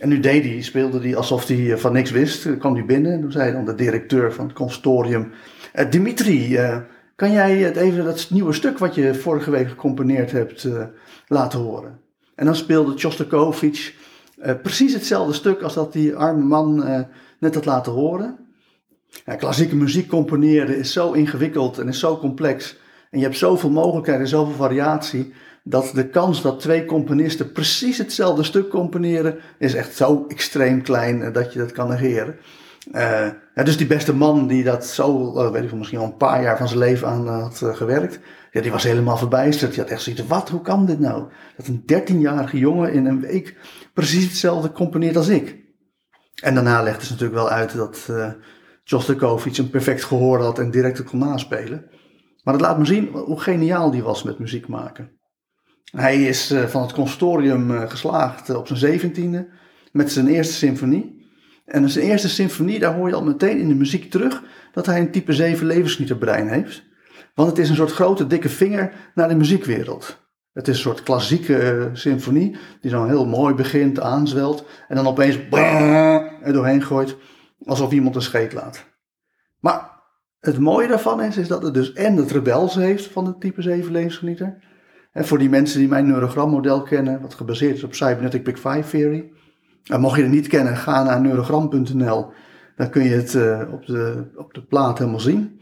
En 0.00 0.08
nu 0.08 0.20
deed 0.20 0.44
hij, 0.44 0.62
speelde 0.62 1.00
hij 1.00 1.16
alsof 1.16 1.46
hij 1.46 1.72
eh, 1.72 1.78
van 1.78 1.92
niks 1.92 2.10
wist. 2.10 2.44
Dan 2.44 2.58
kwam 2.58 2.74
hij 2.74 2.84
binnen 2.84 3.12
en 3.12 3.20
toen 3.20 3.32
zei 3.32 3.52
dan 3.52 3.64
de 3.64 3.74
directeur 3.74 4.32
van 4.32 4.46
het 4.46 4.54
consortium: 4.54 5.32
Uh, 5.74 5.90
Dimitri, 5.90 6.58
uh, 6.58 6.78
kan 7.14 7.32
jij 7.32 7.56
het 7.56 7.76
even 7.76 8.04
dat 8.04 8.30
nieuwe 8.30 8.52
stuk 8.52 8.78
wat 8.78 8.94
je 8.94 9.14
vorige 9.14 9.50
week 9.50 9.68
gecomponeerd 9.68 10.32
hebt 10.32 10.68
laten 11.26 11.58
horen? 11.58 12.00
En 12.34 12.44
dan 12.44 12.56
speelde 12.56 12.98
Shostakovich 12.98 13.94
precies 14.62 14.92
hetzelfde 14.92 15.32
stuk 15.32 15.62
als 15.62 15.74
dat 15.74 15.92
die 15.92 16.16
arme 16.16 16.44
man 16.44 16.84
net 17.40 17.54
had 17.54 17.64
laten 17.64 17.92
horen. 17.92 18.38
Klassieke 19.38 19.76
muziek 19.76 20.08
componeren 20.08 20.78
is 20.78 20.92
zo 20.92 21.12
ingewikkeld 21.12 21.78
en 21.78 21.88
is 21.88 21.98
zo 21.98 22.18
complex. 22.18 22.76
En 23.10 23.18
je 23.18 23.24
hebt 23.24 23.36
zoveel 23.36 23.70
mogelijkheden, 23.70 24.28
zoveel 24.28 24.54
variatie 24.54 25.32
dat 25.62 25.90
de 25.94 26.08
kans 26.08 26.42
dat 26.42 26.60
twee 26.60 26.84
componisten 26.84 27.52
precies 27.52 27.98
hetzelfde 27.98 28.42
stuk 28.42 28.68
componeren, 28.68 29.38
is 29.58 29.74
echt 29.74 29.96
zo 29.96 30.24
extreem 30.28 30.82
klein 30.82 31.22
eh, 31.22 31.32
dat 31.32 31.52
je 31.52 31.58
dat 31.58 31.72
kan 31.72 31.88
negeren. 31.88 32.36
Uh, 32.92 33.28
dus 33.54 33.76
die 33.76 33.86
beste 33.86 34.14
man 34.14 34.46
die 34.46 34.64
dat 34.64 34.86
zo, 34.86 35.34
uh, 35.36 35.50
weet 35.50 35.62
ik 35.62 35.68
wel, 35.68 35.78
misschien 35.78 35.98
al 35.98 36.04
een 36.04 36.16
paar 36.16 36.42
jaar 36.42 36.56
van 36.56 36.68
zijn 36.68 36.78
leven 36.78 37.08
aan 37.08 37.28
had 37.28 37.62
gewerkt, 37.64 38.20
ja, 38.56 38.62
die 38.62 38.70
was 38.70 38.82
helemaal 38.82 39.16
verbijsterd. 39.16 39.72
Die 39.72 39.80
had 39.80 39.90
echt 39.90 40.02
zoiets 40.02 40.26
wat, 40.26 40.48
hoe 40.48 40.60
kan 40.60 40.86
dit 40.86 40.98
nou? 40.98 41.24
Dat 41.56 41.66
een 41.66 41.82
dertienjarige 41.86 42.58
jongen 42.58 42.92
in 42.92 43.06
een 43.06 43.20
week 43.20 43.56
precies 43.94 44.24
hetzelfde 44.24 44.72
componeert 44.72 45.16
als 45.16 45.28
ik. 45.28 45.64
En 46.42 46.54
daarna 46.54 46.82
legde 46.82 47.04
ze 47.04 47.12
natuurlijk 47.12 47.38
wel 47.38 47.50
uit 47.50 47.76
dat 47.76 48.06
uh, 48.10 48.32
een 49.58 49.70
perfect 49.70 50.04
gehoor 50.04 50.40
had 50.40 50.58
en 50.58 50.70
direct 50.70 51.04
kon 51.04 51.18
naspelen. 51.18 51.90
Maar 52.46 52.58
dat 52.58 52.66
laat 52.66 52.78
me 52.78 52.84
zien 52.84 53.08
hoe 53.08 53.40
geniaal 53.40 53.90
die 53.90 54.02
was 54.02 54.22
met 54.22 54.38
muziek 54.38 54.68
maken. 54.68 55.10
Hij 55.90 56.22
is 56.22 56.50
eh, 56.50 56.64
van 56.64 56.82
het 56.82 56.92
consortium 56.92 57.70
eh, 57.70 57.90
geslaagd 57.90 58.48
eh, 58.48 58.56
op 58.56 58.66
zijn 58.66 58.78
zeventiende 58.78 59.48
met 59.92 60.12
zijn 60.12 60.26
eerste 60.26 60.54
symfonie. 60.54 61.28
En 61.64 61.82
in 61.82 61.88
zijn 61.88 62.06
eerste 62.06 62.28
symfonie, 62.28 62.78
daar 62.78 62.94
hoor 62.94 63.08
je 63.08 63.14
al 63.14 63.24
meteen 63.24 63.58
in 63.58 63.68
de 63.68 63.74
muziek 63.74 64.10
terug 64.10 64.42
dat 64.72 64.86
hij 64.86 65.00
een 65.00 65.10
type 65.10 65.32
7 65.32 65.66
levensgenieterbrein 65.66 66.48
heeft. 66.48 66.82
Want 67.34 67.48
het 67.48 67.58
is 67.58 67.68
een 67.68 67.76
soort 67.76 67.92
grote 67.92 68.26
dikke 68.26 68.48
vinger 68.48 68.92
naar 69.14 69.28
de 69.28 69.34
muziekwereld. 69.34 70.24
Het 70.52 70.68
is 70.68 70.76
een 70.76 70.82
soort 70.82 71.02
klassieke 71.02 71.90
symfonie 71.92 72.56
die 72.80 72.90
zo 72.90 73.04
heel 73.04 73.26
mooi 73.26 73.54
begint, 73.54 74.00
aanzwelt 74.00 74.64
en 74.88 74.96
dan 74.96 75.06
opeens 75.06 75.38
er 76.42 76.52
doorheen 76.52 76.82
gooit 76.82 77.16
alsof 77.64 77.92
iemand 77.92 78.14
een 78.14 78.22
scheet 78.22 78.52
laat. 78.52 78.84
Maar 79.60 79.95
het 80.46 80.58
mooie 80.58 80.88
daarvan 80.88 81.22
is, 81.22 81.36
is 81.36 81.48
dat 81.48 81.62
het 81.62 81.74
dus 81.74 81.92
en 81.92 82.16
het 82.16 82.30
rebels 82.30 82.74
heeft 82.74 83.06
van 83.06 83.24
de 83.24 83.38
type 83.38 83.62
7 83.62 83.92
levensgenieter. 83.92 84.58
En 85.12 85.26
voor 85.26 85.38
die 85.38 85.48
mensen 85.48 85.78
die 85.78 85.88
mijn 85.88 86.06
neurogrammodel 86.06 86.82
kennen, 86.82 87.20
wat 87.20 87.34
gebaseerd 87.34 87.76
is 87.76 87.84
op 87.84 87.94
Cybernetic 87.94 88.44
Big 88.44 88.58
Five 88.58 88.88
Theory. 88.90 89.30
En 89.84 90.00
mocht 90.00 90.16
je 90.16 90.22
het 90.22 90.30
niet 90.30 90.46
kennen, 90.46 90.76
ga 90.76 91.02
naar 91.02 91.20
neurogram.nl. 91.20 92.32
Dan 92.76 92.90
kun 92.90 93.04
je 93.04 93.14
het 93.14 93.34
uh, 93.34 93.72
op, 93.72 93.86
de, 93.86 94.30
op 94.36 94.54
de 94.54 94.62
plaat 94.62 94.98
helemaal 94.98 95.20
zien. 95.20 95.60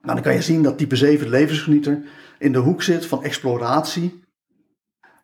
Dan 0.00 0.22
kan 0.22 0.34
je 0.34 0.42
zien 0.42 0.62
dat 0.62 0.78
type 0.78 0.96
7 0.96 1.28
levensgenieter 1.28 2.02
in 2.38 2.52
de 2.52 2.58
hoek 2.58 2.82
zit 2.82 3.06
van 3.06 3.22
exploratie. 3.22 4.22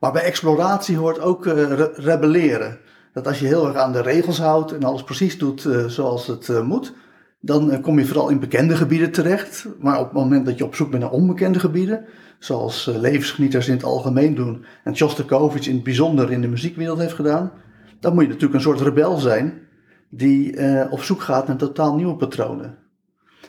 Maar 0.00 0.12
bij 0.12 0.23
exploratie 0.23 0.97
hoort 0.97 1.20
ook 1.20 1.44
re 1.44 1.92
rebelleren. 1.94 2.78
Dat 3.12 3.26
als 3.26 3.40
je 3.40 3.47
heel 3.47 3.66
erg 3.66 3.76
aan 3.76 3.92
de 3.92 4.02
regels 4.02 4.38
houdt 4.38 4.73
en 4.73 4.85
alles 4.85 5.02
precies 5.02 5.38
doet 5.38 5.64
uh, 5.64 5.87
zoals 5.87 6.26
het 6.26 6.62
moet, 6.62 6.94
dan 7.40 7.80
kom 7.80 7.99
je 7.99 8.06
vooral 8.06 8.28
in 8.28 8.40
bekende 8.40 8.76
gebieden 8.76 9.11
terecht. 9.11 9.68
Maar 9.78 9.99
op 9.99 10.04
het 10.04 10.12
moment 10.12 10.47
dat 10.47 10.59
je 10.59 10.64
op 10.64 10.75
zoek 10.75 10.90
bent 10.90 11.02
naar 11.02 11.12
onbekende 11.12 11.59
gebieden, 11.59 12.04
zoals 12.38 12.90
levensgenieters 12.97 13.68
in 13.68 13.75
het 13.75 13.85
algemeen 13.85 14.35
doen 14.35 14.64
en 14.85 14.97
Shostakovich 14.97 15.66
in 15.66 15.75
het 15.75 15.85
bijzonder 15.85 16.32
in 16.32 16.40
de 16.40 16.49
muziekwereld 16.49 16.99
heeft 16.99 17.14
gedaan, 17.14 17.52
dan 18.00 18.14
moet 18.14 18.23
je 18.23 18.28
natuurlijk 18.28 18.54
een 18.54 18.61
soort 18.61 18.80
rebel 18.80 19.16
zijn 19.16 19.68
die 20.11 20.56
op 20.90 21.02
zoek 21.02 21.20
gaat 21.20 21.47
naar 21.47 21.56
totaal 21.56 21.97
nieuwe 21.97 22.16
patronen. 22.16 22.78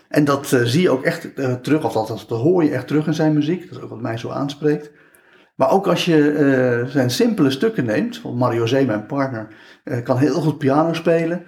En 0.08 0.26
dat 0.26 0.48
zie 0.48 0.82
je 0.82 0.90
ook 0.90 1.04
echt 1.04 1.30
terug, 1.64 1.84
of 1.86 1.96
althans 1.96 2.28
dat 2.28 2.40
hoor 2.40 2.64
je 2.64 2.72
echt 2.72 2.88
terug 2.88 3.08
in 3.08 3.14
zijn 3.14 3.34
muziek. 3.34 3.70
Dat 3.70 3.78
is 3.78 3.84
ook 3.84 3.90
wat 3.90 4.02
mij 4.02 4.18
zo 4.18 4.30
aanspreekt. 4.30 4.92
Maar 5.56 5.72
ook 5.72 5.88
als 5.88 6.06
je 6.06 6.86
zijn 6.88 7.10
simpele 7.10 7.50
stukken 7.50 7.86
neemt, 7.86 8.22
want 8.22 8.38
Mario 8.38 8.66
Zee, 8.66 8.86
mijn 8.86 9.06
partner, 9.06 9.48
kan 10.04 10.18
heel 10.18 10.42
goed 10.42 10.58
piano 10.58 10.94
spelen. 10.94 11.44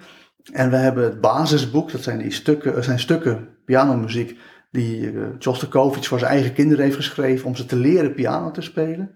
En 0.52 0.70
we 0.70 0.76
hebben 0.76 1.04
het 1.04 1.20
basisboek, 1.20 1.92
dat 1.92 2.02
zijn, 2.02 2.18
die 2.18 2.30
stukken, 2.30 2.84
zijn 2.84 2.98
stukken 2.98 3.48
pianomuziek 3.64 4.38
die 4.70 5.12
Shostakovich 5.38 6.06
voor 6.06 6.18
zijn 6.18 6.30
eigen 6.30 6.52
kinderen 6.52 6.84
heeft 6.84 6.96
geschreven 6.96 7.46
om 7.46 7.56
ze 7.56 7.66
te 7.66 7.76
leren 7.76 8.14
piano 8.14 8.50
te 8.50 8.62
spelen. 8.62 9.10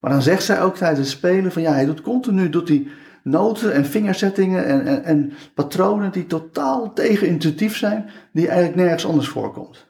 Maar 0.00 0.10
dan 0.10 0.22
zegt 0.22 0.42
zij 0.42 0.62
ook 0.62 0.76
tijdens 0.76 0.98
het 0.98 1.18
spelen 1.18 1.52
van 1.52 1.62
ja, 1.62 1.72
hij 1.72 1.84
doet 1.84 2.00
continu 2.00 2.48
doet 2.48 2.68
hij 2.68 2.86
noten 3.22 3.72
en 3.72 3.84
vingerzettingen 3.84 4.64
en, 4.64 4.86
en, 4.86 5.04
en 5.04 5.32
patronen 5.54 6.12
die 6.12 6.26
totaal 6.26 6.92
tegenintuïtief 6.92 7.76
zijn, 7.76 8.10
die 8.32 8.48
eigenlijk 8.48 8.76
nergens 8.76 9.06
anders 9.06 9.28
voorkomt. 9.28 9.86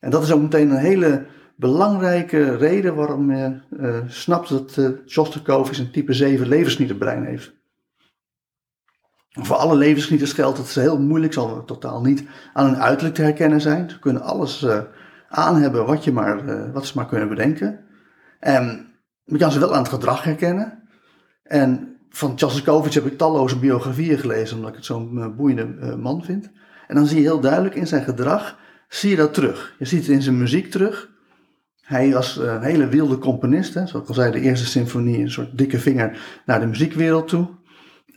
En 0.00 0.10
dat 0.10 0.22
is 0.22 0.32
ook 0.32 0.40
meteen 0.40 0.70
een 0.70 0.76
hele 0.76 1.26
belangrijke 1.56 2.56
reden 2.56 2.94
waarom 2.94 3.32
je 3.32 3.60
uh, 3.70 3.98
snapt 4.06 4.48
dat 4.48 4.76
uh, 4.76 4.88
een 5.78 5.90
type 5.90 6.12
7 6.12 6.48
levensgenieterbrein 6.48 7.24
heeft. 7.24 7.56
Voor 9.40 9.56
alle 9.56 9.76
levensgenieters 9.76 10.32
geldt 10.32 10.56
dat 10.56 10.68
ze 10.68 10.80
heel 10.80 11.00
moeilijk 11.00 11.32
zal 11.32 11.64
totaal 11.64 12.00
niet 12.00 12.24
aan 12.52 12.66
hun 12.66 12.82
uiterlijk 12.82 13.14
te 13.14 13.22
herkennen 13.22 13.60
zijn. 13.60 13.90
Ze 13.90 13.98
kunnen 13.98 14.22
alles 14.22 14.62
uh, 14.62 14.80
aan 15.28 15.56
hebben 15.56 15.86
wat, 15.86 16.04
je 16.04 16.12
maar, 16.12 16.72
wat 16.72 16.86
ze 16.86 16.92
maar 16.96 17.06
kunnen 17.06 17.28
bedenken. 17.28 17.80
En 18.40 18.86
je 19.24 19.38
kan 19.38 19.52
ze 19.52 19.58
wel 19.58 19.74
aan 19.74 19.82
het 19.82 19.88
gedrag 19.88 20.22
herkennen. 20.22 20.82
En 21.42 21.96
van 22.10 22.36
Tchaikovsky 22.36 22.94
heb 22.94 23.06
ik 23.06 23.18
talloze 23.18 23.58
biografieën 23.58 24.18
gelezen, 24.18 24.56
omdat 24.56 24.70
ik 24.70 24.76
het 24.76 24.84
zo'n 24.84 25.14
uh, 25.14 25.26
boeiende 25.36 25.96
man 25.96 26.24
vind. 26.24 26.50
En 26.88 26.94
dan 26.94 27.06
zie 27.06 27.16
je 27.16 27.22
heel 27.22 27.40
duidelijk 27.40 27.74
in 27.74 27.86
zijn 27.86 28.04
gedrag, 28.04 28.58
zie 28.88 29.10
je 29.10 29.16
dat 29.16 29.34
terug. 29.34 29.74
Je 29.78 29.84
ziet 29.84 30.00
het 30.00 30.08
in 30.08 30.22
zijn 30.22 30.38
muziek 30.38 30.70
terug. 30.70 31.08
Hij 31.80 32.12
was 32.12 32.36
een 32.36 32.62
hele 32.62 32.88
wilde 32.88 33.18
componist, 33.18 33.74
hè. 33.74 33.86
zoals 33.86 34.02
ik 34.02 34.08
al 34.08 34.14
zei, 34.14 34.32
de 34.32 34.40
eerste 34.40 34.66
symfonie, 34.66 35.18
een 35.18 35.30
soort 35.30 35.58
dikke 35.58 35.78
vinger 35.78 36.40
naar 36.46 36.60
de 36.60 36.66
muziekwereld 36.66 37.28
toe. 37.28 37.48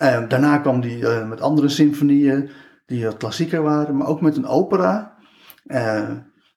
Uh, 0.02 0.28
daarna 0.28 0.58
kwam 0.58 0.82
hij 0.82 1.26
met 1.26 1.42
andere 1.42 1.70
symfonieën 1.70 2.50
die 2.86 3.06
wat 3.06 3.18
klassieker 3.18 3.62
waren, 3.62 3.98
maar 3.98 4.08
ook 4.08 4.22
met 4.22 4.38
een 4.38 4.48
opera. 4.48 5.18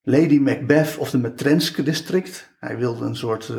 Lady 0.03 0.39
Macbeth 0.39 0.97
of 0.99 1.11
de 1.11 1.19
Metrenske 1.19 1.83
District. 1.83 2.55
Hij 2.61 2.77
wilde 2.77 3.05
een 3.05 3.17
soort 3.17 3.53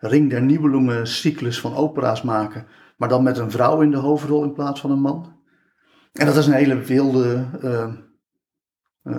Ring 0.00 0.30
der 0.30 0.42
Nibelungen 0.42 1.06
cyclus 1.06 1.60
van 1.60 1.74
opera's 1.74 2.22
maken 2.22 2.66
maar 3.02 3.10
dan 3.10 3.22
met 3.22 3.38
een 3.38 3.50
vrouw 3.50 3.80
in 3.80 3.90
de 3.90 3.96
hoofdrol 3.96 4.42
in 4.42 4.52
plaats 4.52 4.80
van 4.80 4.90
een 4.90 5.00
man. 5.00 5.36
En 6.12 6.26
dat 6.26 6.36
is 6.36 6.46
een 6.46 6.52
hele 6.52 6.78
wilde 6.78 7.46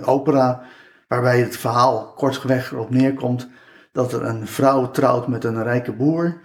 opera, 0.04 0.62
waarbij 1.08 1.40
het 1.40 1.56
verhaal 1.56 2.12
kortweg 2.12 2.72
erop 2.72 2.90
neerkomt 2.90 3.48
dat 3.92 4.12
er 4.12 4.24
een 4.24 4.46
vrouw 4.46 4.90
trouwt 4.90 5.26
met 5.26 5.44
een 5.44 5.62
rijke 5.62 5.92
boer. 5.92 6.40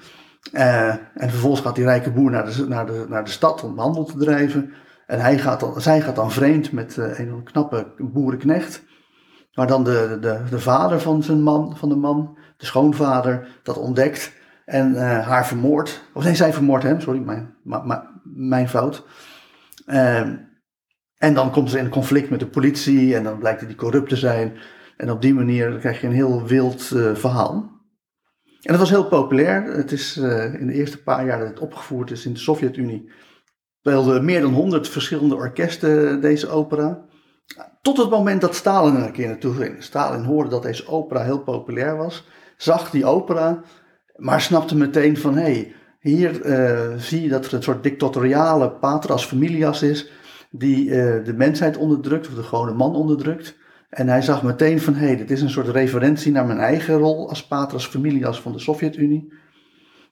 Uh, 0.53 0.87
en 0.89 1.29
vervolgens 1.29 1.61
gaat 1.61 1.75
die 1.75 1.83
rijke 1.83 2.11
boer 2.11 2.31
naar 2.31 2.45
de, 2.45 2.67
naar, 2.67 2.85
de, 2.85 3.05
naar 3.09 3.23
de 3.23 3.29
stad 3.29 3.63
om 3.63 3.79
handel 3.79 4.03
te 4.03 4.17
drijven. 4.17 4.73
En 5.07 5.19
hij 5.19 5.37
gaat 5.37 5.59
dan, 5.59 5.81
zij 5.81 6.01
gaat 6.01 6.15
dan 6.15 6.31
vreemd 6.31 6.71
met 6.71 6.97
uh, 6.97 7.19
een 7.19 7.43
knappe 7.43 7.93
boerenknecht. 7.97 8.83
Maar 9.53 9.67
dan 9.67 9.83
de, 9.83 10.17
de, 10.21 10.41
de 10.49 10.59
vader 10.59 10.99
van, 10.99 11.23
zijn 11.23 11.41
man, 11.41 11.77
van 11.77 11.89
de 11.89 11.95
man, 11.95 12.37
de 12.57 12.65
schoonvader, 12.65 13.47
dat 13.63 13.77
ontdekt 13.77 14.33
en 14.65 14.91
uh, 14.91 15.27
haar 15.27 15.47
vermoord. 15.47 16.03
Of 16.13 16.23
nee, 16.23 16.35
zij 16.35 16.53
vermoordt 16.53 16.83
hem, 16.83 17.01
sorry, 17.01 17.19
mijn, 17.19 17.55
mijn 18.23 18.69
fout. 18.69 19.05
Uh, 19.87 20.19
en 21.17 21.33
dan 21.33 21.51
komt 21.51 21.69
ze 21.69 21.79
in 21.79 21.89
conflict 21.89 22.29
met 22.29 22.39
de 22.39 22.47
politie 22.47 23.15
en 23.15 23.23
dan 23.23 23.37
blijkt 23.37 23.61
hij 23.61 23.75
corrupt 23.75 24.09
te 24.09 24.15
zijn. 24.15 24.57
En 24.97 25.11
op 25.11 25.21
die 25.21 25.33
manier 25.33 25.77
krijg 25.77 26.01
je 26.01 26.07
een 26.07 26.13
heel 26.13 26.43
wild 26.43 26.83
verhaal. 27.13 27.78
En 28.61 28.71
dat 28.71 28.77
was 28.79 28.89
heel 28.89 29.07
populair. 29.07 29.63
Het 29.63 29.91
is 29.91 30.17
in 30.59 30.67
de 30.67 30.73
eerste 30.73 31.03
paar 31.03 31.25
jaar 31.25 31.39
dat 31.39 31.47
het 31.47 31.59
opgevoerd 31.59 32.11
is 32.11 32.25
in 32.25 32.33
de 32.33 32.39
Sovjet-Unie. 32.39 33.11
speelden 33.79 34.25
meer 34.25 34.41
dan 34.41 34.53
honderd 34.53 34.87
verschillende 34.87 35.35
orkesten 35.35 36.21
deze 36.21 36.49
opera. 36.49 37.05
Tot 37.81 37.97
het 37.97 38.09
moment 38.09 38.41
dat 38.41 38.55
Stalin 38.55 38.95
er 38.95 39.05
een 39.05 39.11
keer 39.11 39.27
naartoe 39.27 39.53
ging. 39.53 39.83
Stalin 39.83 40.23
hoorde 40.23 40.49
dat 40.49 40.63
deze 40.63 40.87
opera 40.87 41.23
heel 41.23 41.39
populair 41.39 41.97
was. 41.97 42.27
Zag 42.57 42.89
die 42.89 43.05
opera 43.05 43.63
maar 44.19 44.41
snapte 44.41 44.75
meteen 44.75 45.17
van, 45.17 45.35
hé, 45.35 45.41
hey, 45.41 45.73
hier 45.99 46.45
uh, 46.45 46.97
zie 46.97 47.21
je 47.21 47.29
dat 47.29 47.45
er 47.45 47.53
een 47.53 47.63
soort 47.63 47.83
dictatoriale 47.83 48.71
patras 48.71 49.25
familias 49.25 49.81
is, 49.81 50.11
die 50.51 50.85
uh, 50.85 50.93
de 51.25 51.33
mensheid 51.37 51.77
onderdrukt, 51.77 52.27
of 52.27 52.33
de 52.33 52.43
gewone 52.43 52.73
man 52.73 52.95
onderdrukt. 52.95 53.57
En 53.89 54.07
hij 54.07 54.21
zag 54.21 54.43
meteen 54.43 54.81
van, 54.81 54.93
hé, 54.93 55.05
hey, 55.05 55.17
dit 55.17 55.31
is 55.31 55.41
een 55.41 55.49
soort 55.49 55.67
referentie 55.67 56.31
naar 56.31 56.45
mijn 56.45 56.59
eigen 56.59 56.97
rol 56.97 57.29
als 57.29 57.47
patras 57.47 57.87
familias 57.87 58.41
van 58.41 58.51
de 58.51 58.59
Sovjet-Unie. 58.59 59.33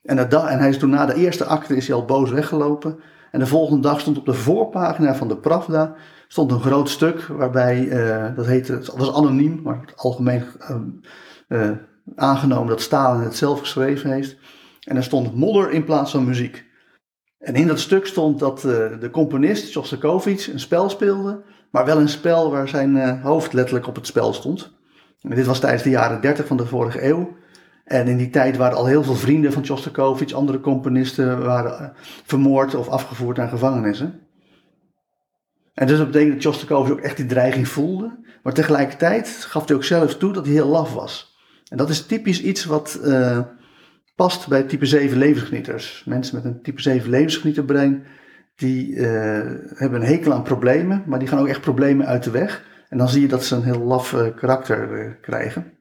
En, 0.04 0.30
en 0.30 0.60
hij 0.60 0.70
is 0.70 0.78
toen 0.78 0.90
na 0.90 1.06
de 1.06 1.16
eerste 1.16 1.46
acte 1.46 1.76
is 1.76 1.88
hij 1.88 1.96
al 1.96 2.06
boos 2.06 2.32
weggelopen. 2.32 3.00
En 3.32 3.40
de 3.40 3.48
volgende 3.48 3.82
dag 3.82 4.00
stond 4.00 4.18
op 4.18 4.26
de 4.26 4.34
voorpagina 4.34 5.16
van 5.16 5.28
de 5.28 5.38
Pravda 5.38 5.96
stond 6.28 6.52
een 6.52 6.60
groot 6.60 6.90
stuk 6.90 7.22
waarbij, 7.22 7.86
uh, 7.86 8.36
dat 8.36 8.46
heette, 8.46 8.74
dat 8.74 8.98
was 8.98 9.14
anoniem, 9.14 9.62
maar 9.64 9.82
het 9.82 9.98
algemeen 9.98 10.44
uh, 11.48 11.72
aangenomen 12.16 12.68
dat 12.68 12.82
Stalin 12.82 13.24
het 13.24 13.36
zelf 13.36 13.60
geschreven 13.60 14.12
heeft. 14.12 14.38
En 14.84 14.96
er 14.96 15.04
stond 15.04 15.36
modder 15.36 15.72
in 15.72 15.84
plaats 15.84 16.12
van 16.12 16.26
muziek. 16.26 16.66
En 17.40 17.56
in 17.56 17.68
dat 17.68 17.80
stuk 17.80 18.06
stond 18.06 18.40
dat 18.40 18.64
uh, 18.64 18.72
de 19.00 19.10
componist 19.12 19.70
Shostakovich 19.70 20.52
een 20.52 20.60
spel 20.60 20.90
speelde, 20.90 21.44
maar 21.72 21.86
wel 21.86 22.00
een 22.00 22.10
spel 22.10 22.52
waar 22.52 22.68
zijn 22.68 22.96
uh, 22.96 23.24
hoofd 23.24 23.54
letterlijk 23.54 23.88
op 23.88 23.96
het 23.96 24.08
spel 24.08 24.34
stond. 24.34 24.76
En 25.22 25.36
dit 25.36 25.46
was 25.46 25.60
tijdens 25.60 25.84
de 25.84 25.90
jaren 25.90 26.22
30 26.22 26.48
van 26.48 26.58
de 26.58 26.66
vorige 26.66 27.06
eeuw. 27.06 27.36
En 27.84 28.08
in 28.08 28.18
die 28.18 28.30
tijd 28.30 28.58
waren 28.58 28.78
al 28.78 28.86
heel 28.86 29.04
veel 29.04 29.16
vrienden 29.16 29.54
van 29.54 29.66
Shostakovich, 29.66 30.34
andere 30.34 30.60
componisten, 30.60 31.44
waren 31.44 31.82
uh, 31.82 31.88
vermoord 32.26 32.76
of 32.76 32.88
afgevoerd 32.88 33.38
naar 33.38 33.50
gevangenissen. 33.50 34.20
En 35.74 35.88
dus 35.88 35.98
dat 35.98 36.06
betekent 36.12 36.34
dat 36.34 36.42
Shostakovich 36.42 36.92
ook 36.92 37.00
echt 37.00 37.18
die 37.18 37.26
dreiging 37.26 37.68
voelde. 37.68 38.16
Maar 38.44 38.54
tegelijkertijd 38.54 39.28
gaf 39.28 39.68
hij 39.68 39.76
ook 39.76 39.84
zelf 39.84 40.18
toe 40.18 40.34
dat 40.34 40.46
hij 40.46 40.54
heel 40.54 40.68
laf 40.68 40.94
was. 40.94 41.38
En 41.70 41.78
dat 41.78 41.90
is 41.90 42.06
typisch 42.06 42.42
iets 42.42 42.66
wat 42.66 43.00
uh, 43.04 43.40
past 44.16 44.48
bij 44.48 44.64
type 44.64 44.86
7 44.86 45.18
levensgenieters. 45.18 46.04
Mensen 46.06 46.36
met 46.36 46.46
een 46.46 46.62
type 46.62 46.82
7 46.82 47.10
levensgenieterbrein, 47.10 48.06
die 48.58 48.88
uh, 48.88 49.06
hebben 49.76 50.02
een 50.02 50.08
hekel 50.08 50.34
aan 50.34 50.44
problemen, 50.44 51.04
maar 51.06 51.20
die 51.20 51.28
gaan 51.28 51.40
ook 51.40 51.48
echt 51.48 51.62
problemen 51.62 52.06
uit 52.06 52.24
de 52.24 52.32
weg. 52.32 52.66
En 52.90 52.98
dan 52.98 53.10
zie 53.10 53.22
je 53.22 53.28
dat 53.28 53.46
ze 53.46 53.56
een 53.56 53.64
heel 53.64 53.84
laf 53.84 54.14
uh, 54.14 54.28
karakter 54.36 55.18
krijgen. 55.22 55.74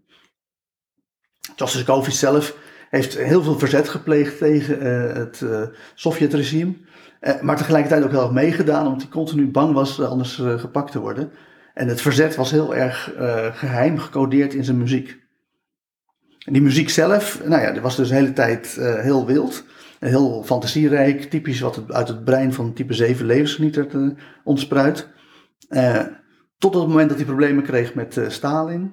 Tchaikovsky 1.54 2.10
zelf 2.10 2.56
heeft 2.90 3.18
heel 3.18 3.42
veel 3.42 3.58
verzet 3.58 3.88
gepleegd 3.88 4.38
tegen 4.38 4.80
het 5.14 5.44
Sovjetregime. 5.94 6.74
maar 7.40 7.56
tegelijkertijd 7.56 8.04
ook 8.04 8.10
heel 8.10 8.22
erg 8.22 8.30
meegedaan, 8.30 8.86
omdat 8.86 9.02
hij 9.02 9.10
continu 9.10 9.50
bang 9.50 9.72
was 9.72 10.00
anders 10.00 10.42
gepakt 10.56 10.92
te 10.92 11.00
worden. 11.00 11.30
En 11.74 11.88
het 11.88 12.00
verzet 12.00 12.36
was 12.36 12.50
heel 12.50 12.74
erg 12.74 13.12
geheim 13.52 13.98
gecodeerd 13.98 14.54
in 14.54 14.64
zijn 14.64 14.78
muziek. 14.78 15.16
En 16.44 16.52
die 16.52 16.62
muziek 16.62 16.90
zelf, 16.90 17.40
nou 17.44 17.62
ja, 17.62 17.72
die 17.72 17.80
was 17.80 17.96
dus 17.96 18.08
de 18.08 18.14
hele 18.14 18.32
tijd 18.32 18.78
heel 18.80 19.26
wild. 19.26 19.64
Heel 20.06 20.42
fantasierijk, 20.42 21.22
typisch 21.22 21.60
wat 21.60 21.92
uit 21.92 22.08
het 22.08 22.24
brein 22.24 22.52
van 22.52 22.72
type 22.72 22.94
7 22.94 23.26
levensgenieter 23.26 23.94
uh, 23.94 24.10
ontspruit. 24.44 25.08
Uh, 25.68 26.02
tot 26.58 26.74
het 26.74 26.86
moment 26.86 27.08
dat 27.08 27.18
hij 27.18 27.26
problemen 27.26 27.64
kreeg 27.64 27.94
met 27.94 28.20
Stalin. 28.28 28.92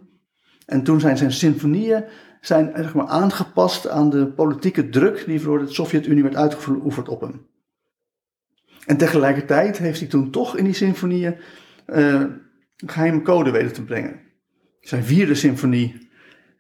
En 0.66 0.84
toen 0.84 1.00
zijn 1.00 1.18
zijn 1.18 1.32
symfonieën 1.32 2.04
zijn, 2.42 2.72
zeg 2.76 2.94
maar, 2.94 3.08
aangepast 3.08 3.88
aan 3.88 4.10
de 4.10 4.28
politieke 4.28 4.90
druk 4.90 5.24
die 5.26 5.44
door 5.44 5.60
de 5.60 5.74
Sovjet-Unie 5.74 6.24
werd 6.24 6.36
uitgeoefend 6.36 7.10
op 7.10 7.22
hem. 7.22 7.46
En 8.86 8.98
tegelijkertijd 8.98 9.78
heeft 9.78 10.00
hij 10.00 10.10
toen 10.10 10.32
toch 10.32 10.58
in 10.58 10.64
die 10.64 10.74
symfonieën 10.74 11.36
een 11.86 12.42
geheime 12.86 13.22
code 13.22 13.52
weten 13.52 13.74
te 13.74 13.84
brengen. 13.84 14.20
Zijn 14.80 15.04
vierde 15.04 15.36
symfonie, 15.36 16.03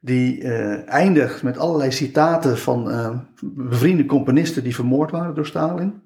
die 0.05 0.41
uh, 0.41 0.89
eindigt 0.89 1.43
met 1.43 1.57
allerlei 1.57 1.91
citaten 1.91 2.57
van 2.57 2.89
uh, 2.89 3.17
bevriende 3.41 4.05
componisten 4.05 4.63
die 4.63 4.75
vermoord 4.75 5.11
waren 5.11 5.35
door 5.35 5.45
Stalin. 5.45 6.01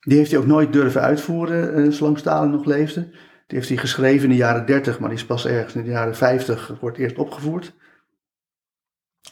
Die 0.00 0.18
heeft 0.18 0.30
hij 0.30 0.40
ook 0.40 0.46
nooit 0.46 0.72
durven 0.72 1.00
uitvoeren 1.00 1.92
zolang 1.92 2.18
Stalin 2.18 2.50
nog 2.50 2.64
leefde. 2.64 3.00
Die 3.46 3.58
heeft 3.58 3.68
hij 3.68 3.76
geschreven 3.76 4.24
in 4.24 4.30
de 4.30 4.36
jaren 4.36 4.66
30, 4.66 4.98
maar 4.98 5.08
die 5.08 5.18
is 5.18 5.26
pas 5.26 5.46
ergens 5.46 5.74
in 5.74 5.84
de 5.84 5.90
jaren 5.90 6.16
50 6.16 6.76
wordt 6.80 6.98
eerst 6.98 7.18
opgevoerd. 7.18 7.74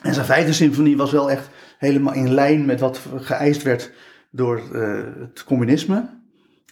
En 0.03 0.15
zijn 0.15 0.27
vijfde 0.27 0.53
symfonie 0.53 0.97
was 0.97 1.12
wel 1.12 1.31
echt 1.31 1.49
helemaal 1.79 2.15
in 2.15 2.35
lijn 2.35 2.65
met 2.65 2.81
wat 2.81 3.01
geëist 3.17 3.62
werd 3.62 3.93
door 4.31 4.62
uh, 4.73 5.05
het 5.19 5.45
communisme. 5.45 6.21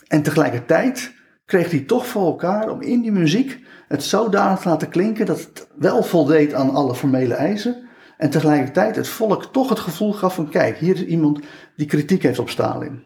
En 0.07 0.23
tegelijkertijd 0.23 1.12
kreeg 1.50 1.71
hij 1.71 1.80
toch 1.80 2.07
voor 2.07 2.26
elkaar 2.26 2.71
om 2.71 2.80
in 2.80 3.00
die 3.00 3.12
muziek 3.12 3.61
het 3.88 4.02
zodanig 4.02 4.59
te 4.59 4.69
laten 4.69 4.88
klinken 4.88 5.26
dat 5.26 5.38
het 5.38 5.69
wel 5.76 6.02
voldeed 6.02 6.54
aan 6.54 6.71
alle 6.71 6.95
formele 6.95 7.35
eisen. 7.35 7.88
En 8.16 8.30
tegelijkertijd 8.30 8.97
het 8.97 9.09
volk 9.09 9.45
toch 9.45 9.69
het 9.69 9.78
gevoel 9.78 10.12
gaf 10.12 10.35
van 10.35 10.49
kijk, 10.49 10.76
hier 10.76 10.95
is 10.95 11.04
iemand 11.04 11.40
die 11.76 11.87
kritiek 11.87 12.23
heeft 12.23 12.38
op 12.38 12.50
Stalin. 12.50 13.04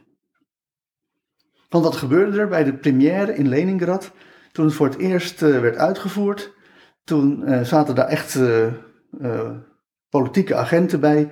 Want 1.68 1.84
wat 1.84 1.96
gebeurde 1.96 2.38
er 2.38 2.48
bij 2.48 2.64
de 2.64 2.74
première 2.74 3.34
in 3.34 3.48
Leningrad, 3.48 4.12
toen 4.52 4.64
het 4.64 4.74
voor 4.74 4.86
het 4.86 4.98
eerst 4.98 5.42
uh, 5.42 5.60
werd 5.60 5.76
uitgevoerd? 5.76 6.52
Toen 7.04 7.42
uh, 7.44 7.60
zaten 7.60 7.94
daar 7.94 8.08
echt 8.08 8.38
politieke 10.08 10.54
agenten 10.54 11.00
bij 11.00 11.30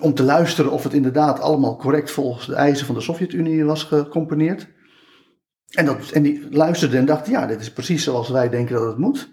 om 0.00 0.14
te 0.14 0.22
luisteren 0.22 0.70
of 0.70 0.82
het 0.82 0.92
inderdaad 0.92 1.40
allemaal 1.40 1.76
correct 1.76 2.10
volgens 2.10 2.46
de 2.46 2.54
eisen 2.54 2.86
van 2.86 2.94
de 2.94 3.00
Sovjet-Unie 3.00 3.64
was 3.64 3.82
gecomponeerd. 3.82 4.73
En, 5.74 5.84
dat, 5.84 6.10
en 6.10 6.22
die 6.22 6.46
luisterden 6.50 6.98
en 6.98 7.06
dachten, 7.06 7.32
ja, 7.32 7.46
dit 7.46 7.60
is 7.60 7.72
precies 7.72 8.04
zoals 8.04 8.28
wij 8.28 8.48
denken 8.48 8.74
dat 8.74 8.86
het 8.86 8.98
moet. 8.98 9.32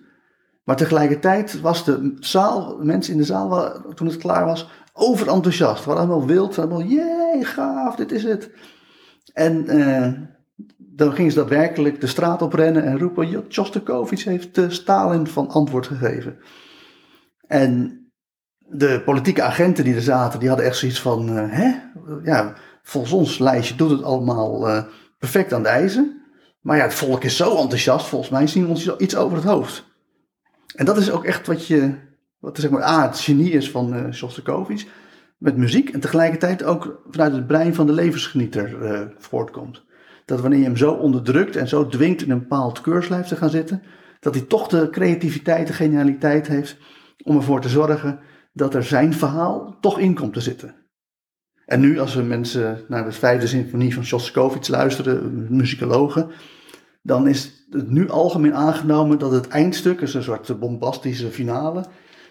Maar 0.64 0.76
tegelijkertijd 0.76 1.62
was 1.62 1.86
de 1.86 2.16
zaal, 2.20 2.78
de 2.78 2.86
mensen 2.86 3.14
in 3.14 3.20
de 3.20 3.26
zaal, 3.26 3.82
toen 3.94 4.08
het 4.08 4.18
klaar 4.18 4.46
was, 4.46 4.70
overenthousiast. 4.94 5.86
waren 5.86 6.02
allemaal 6.02 6.28
wild, 6.28 6.60
allemaal, 6.60 6.84
jee, 6.84 7.46
gaaf, 7.46 7.96
dit 7.96 8.12
is 8.12 8.24
het. 8.24 8.52
En 9.34 9.78
uh, 9.78 10.12
dan 10.78 11.14
gingen 11.14 11.32
ze 11.32 11.38
daadwerkelijk 11.38 12.02
de 12.02 12.08
straat 12.08 12.42
op 12.42 12.54
rennen 12.54 12.84
en 12.84 13.00
roepen, 13.00 13.48
Tjostakovich 13.48 14.24
heeft 14.24 14.58
uh, 14.58 14.70
Stalin 14.70 15.28
van 15.28 15.50
antwoord 15.50 15.88
gegeven. 15.88 16.38
En 17.48 18.00
de 18.58 19.02
politieke 19.06 19.44
agenten 19.44 19.84
die 19.84 19.96
er 19.96 20.02
zaten, 20.02 20.40
die 20.40 20.48
hadden 20.48 20.68
echt 20.68 20.78
zoiets 20.78 21.02
van, 21.02 21.30
uh, 21.30 21.44
hè? 21.48 21.74
Ja, 22.24 22.54
volgens 22.84 23.14
ons 23.14 23.40
lijstje 23.40 23.76
doet 23.76 23.90
het 23.90 24.04
allemaal 24.04 24.86
perfect 25.20 25.54
aan 25.54 25.64
de 25.64 25.70
eisen. 25.70 26.21
Maar 26.62 26.78
ja, 26.78 26.84
het 26.84 26.94
volk 26.94 27.24
is 27.24 27.36
zo 27.36 27.58
enthousiast, 27.58 28.06
volgens 28.06 28.32
mij 28.32 28.48
zien 28.48 28.64
we 28.64 28.70
ons 28.70 28.98
iets 28.98 29.16
over 29.16 29.38
het 29.38 29.46
hoofd. 29.46 29.86
En 30.76 30.86
dat 30.86 30.98
is 30.98 31.12
ook 31.12 31.26
echt 31.26 31.48
wat 31.48 31.68
je, 31.68 31.94
wat 32.40 32.58
zeg 32.58 32.70
maar, 32.70 32.84
ah, 32.84 33.04
het 33.04 33.20
genie 33.20 33.52
is 33.52 33.72
van 33.72 33.96
uh. 33.96 34.78
Met 35.38 35.58
muziek 35.58 35.90
en 35.90 36.00
tegelijkertijd 36.00 36.64
ook 36.64 37.02
vanuit 37.10 37.34
het 37.34 37.48
brein 37.48 37.76
van 37.76 37.86
de 37.86 37.94
levensgenieter 37.94 38.82
uh, 38.82 39.02
voortkomt. 39.18 39.84
Dat 40.26 40.42
wanneer 40.42 40.60
je 40.60 40.66
hem 40.66 40.78
zo 40.78 40.92
onderdrukt 40.92 41.56
en 41.56 41.68
zo 41.68 41.88
dwingt 41.88 42.22
in 42.22 42.32
een 42.32 42.40
bepaald 42.40 42.82
keurslijf 42.82 43.28
te 43.28 43.36
gaan 43.36 43.50
zitten, 43.50 43.84
dat 44.20 44.36
hij 44.36 44.44
toch 44.44 44.68
de 44.68 44.90
creativiteit, 44.90 45.68
de 45.68 45.74
genialiteit 45.74 46.48
heeft 46.48 46.78
om 47.24 47.36
ervoor 47.36 47.62
te 47.62 47.70
zorgen 47.70 48.20
dat 48.54 48.74
er 48.74 48.84
zijn 48.84 49.14
verhaal 49.14 49.78
toch 49.80 50.00
in 50.00 50.16
komt 50.16 50.34
te 50.34 50.42
zitten. 50.42 50.76
En 51.72 51.80
nu, 51.80 52.00
als 52.00 52.16
we 52.16 52.22
mensen 52.22 52.84
naar 52.88 53.06
de 53.06 53.12
vijfde 53.12 53.48
symfonie 53.48 53.94
van 53.94 54.06
Shostakovich 54.06 54.68
luisteren, 54.68 55.48
muzikologen, 55.50 56.32
dan 57.02 57.28
is 57.28 57.66
het 57.70 57.90
nu 57.90 58.10
algemeen 58.10 58.56
aangenomen 58.56 59.20
dat 59.20 59.32
het 59.32 59.48
eindstuk, 59.48 60.02
is 60.02 60.14
een 60.14 60.24
soort 60.24 60.60
bombastische 60.60 61.28
finale, 61.28 61.86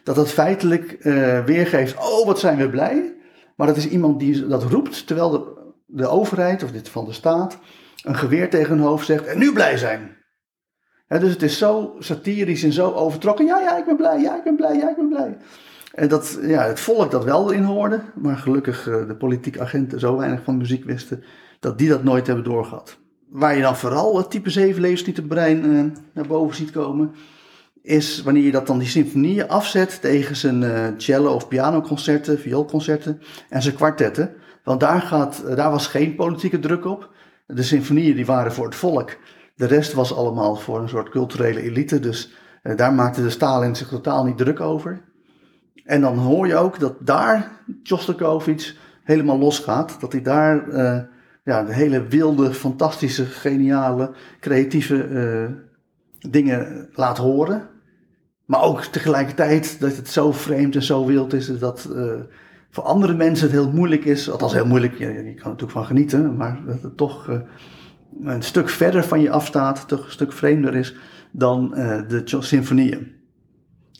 dat 0.04 0.14
dat 0.14 0.30
feitelijk 0.30 0.96
uh, 1.00 1.44
weergeeft, 1.44 1.96
oh 1.96 2.26
wat 2.26 2.38
zijn 2.38 2.56
we 2.56 2.68
blij. 2.68 3.14
Maar 3.56 3.66
dat 3.66 3.76
is 3.76 3.88
iemand 3.88 4.20
die 4.20 4.46
dat 4.46 4.62
roept, 4.62 5.06
terwijl 5.06 5.30
de, 5.30 5.72
de 5.86 6.06
overheid, 6.06 6.62
of 6.62 6.70
dit 6.70 6.88
van 6.88 7.04
de 7.04 7.12
staat, 7.12 7.58
een 8.02 8.16
geweer 8.16 8.50
tegen 8.50 8.76
hun 8.76 8.86
hoofd 8.86 9.06
zegt, 9.06 9.26
en 9.26 9.38
nu 9.38 9.52
blij 9.52 9.76
zijn. 9.76 10.16
dus 11.08 11.30
het 11.30 11.42
is 11.42 11.58
zo 11.58 11.96
satirisch 11.98 12.62
en 12.62 12.72
zo 12.72 12.92
overtrokken, 12.92 13.46
ja, 13.46 13.60
ja, 13.60 13.76
ik 13.76 13.84
ben 13.84 13.96
blij, 13.96 14.20
ja, 14.20 14.36
ik 14.36 14.44
ben 14.44 14.56
blij, 14.56 14.76
ja, 14.76 14.90
ik 14.90 14.96
ben 14.96 15.08
blij. 15.08 15.36
En 16.00 16.08
dat 16.08 16.38
ja, 16.42 16.62
het 16.62 16.80
volk 16.80 17.10
dat 17.10 17.24
wel 17.24 17.50
in 17.50 17.62
hoorde, 17.62 18.00
maar 18.14 18.36
gelukkig 18.36 18.88
uh, 18.88 19.06
de 19.06 19.16
politieke 19.16 19.60
agenten 19.60 20.00
zo 20.00 20.16
weinig 20.16 20.42
van 20.42 20.56
muziek 20.56 20.84
wisten, 20.84 21.24
dat 21.58 21.78
die 21.78 21.88
dat 21.88 22.02
nooit 22.02 22.26
hebben 22.26 22.44
doorgehad. 22.44 22.98
Waar 23.28 23.56
je 23.56 23.62
dan 23.62 23.76
vooral 23.76 24.16
het 24.16 24.30
type 24.30 24.50
7 24.50 24.80
levensnietenbrein 24.80 25.66
uh, 25.66 25.84
naar 26.12 26.26
boven 26.26 26.56
ziet 26.56 26.70
komen, 26.70 27.14
is 27.82 28.22
wanneer 28.22 28.42
je 28.42 28.50
dat 28.50 28.66
dan 28.66 28.78
die 28.78 28.88
symfonieën 28.88 29.48
afzet 29.48 30.00
tegen 30.00 30.36
zijn 30.36 30.62
uh, 30.62 30.86
cello- 30.96 31.34
of 31.34 31.48
pianoconcerten, 31.48 32.38
vioolconcerten 32.38 33.20
en 33.48 33.62
zijn 33.62 33.74
kwartetten. 33.74 34.34
Want 34.64 34.80
daar, 34.80 35.00
gaat, 35.00 35.56
daar 35.56 35.70
was 35.70 35.86
geen 35.86 36.14
politieke 36.14 36.58
druk 36.58 36.84
op. 36.84 37.10
De 37.46 37.62
symfonieën 37.62 38.16
die 38.16 38.26
waren 38.26 38.52
voor 38.52 38.64
het 38.64 38.74
volk. 38.74 39.16
De 39.54 39.66
rest 39.66 39.92
was 39.92 40.14
allemaal 40.14 40.56
voor 40.56 40.80
een 40.80 40.88
soort 40.88 41.08
culturele 41.08 41.62
elite. 41.62 42.00
Dus 42.00 42.34
daar 42.76 42.92
maakte 42.92 43.22
de 43.22 43.30
Stalin 43.30 43.76
zich 43.76 43.88
totaal 43.88 44.24
niet 44.24 44.38
druk 44.38 44.60
over. 44.60 45.08
En 45.90 46.00
dan 46.00 46.18
hoor 46.18 46.46
je 46.46 46.56
ook 46.56 46.78
dat 46.78 46.94
daar 46.98 47.50
Shostakovich 47.84 48.76
helemaal 49.02 49.38
losgaat. 49.38 49.96
Dat 50.00 50.12
hij 50.12 50.22
daar 50.22 50.68
uh, 50.68 50.98
ja, 51.44 51.64
de 51.64 51.72
hele 51.72 52.06
wilde, 52.06 52.54
fantastische, 52.54 53.24
geniale, 53.24 54.10
creatieve 54.40 55.08
uh, 55.08 56.30
dingen 56.30 56.88
laat 56.92 57.18
horen. 57.18 57.68
Maar 58.44 58.62
ook 58.62 58.82
tegelijkertijd 58.82 59.80
dat 59.80 59.96
het 59.96 60.08
zo 60.08 60.32
vreemd 60.32 60.74
en 60.74 60.82
zo 60.82 61.06
wild 61.06 61.32
is 61.32 61.58
dat 61.58 61.88
uh, 61.92 62.12
voor 62.70 62.84
andere 62.84 63.14
mensen 63.14 63.46
het 63.46 63.56
heel 63.56 63.72
moeilijk 63.72 64.04
is. 64.04 64.30
Althans 64.30 64.52
heel 64.52 64.66
moeilijk, 64.66 64.98
je, 64.98 65.06
je 65.06 65.14
kan 65.14 65.24
er 65.24 65.34
natuurlijk 65.34 65.70
van 65.70 65.84
genieten, 65.86 66.36
maar 66.36 66.60
dat 66.66 66.82
het 66.82 66.96
toch 66.96 67.30
een 68.24 68.42
stuk 68.42 68.68
verder 68.68 69.04
van 69.04 69.20
je 69.20 69.30
afstaat, 69.30 69.88
toch 69.88 70.04
een 70.04 70.10
stuk 70.10 70.32
vreemder 70.32 70.74
is 70.74 70.94
dan 71.30 71.70
de 72.08 72.22
symfonieën. 72.24 73.19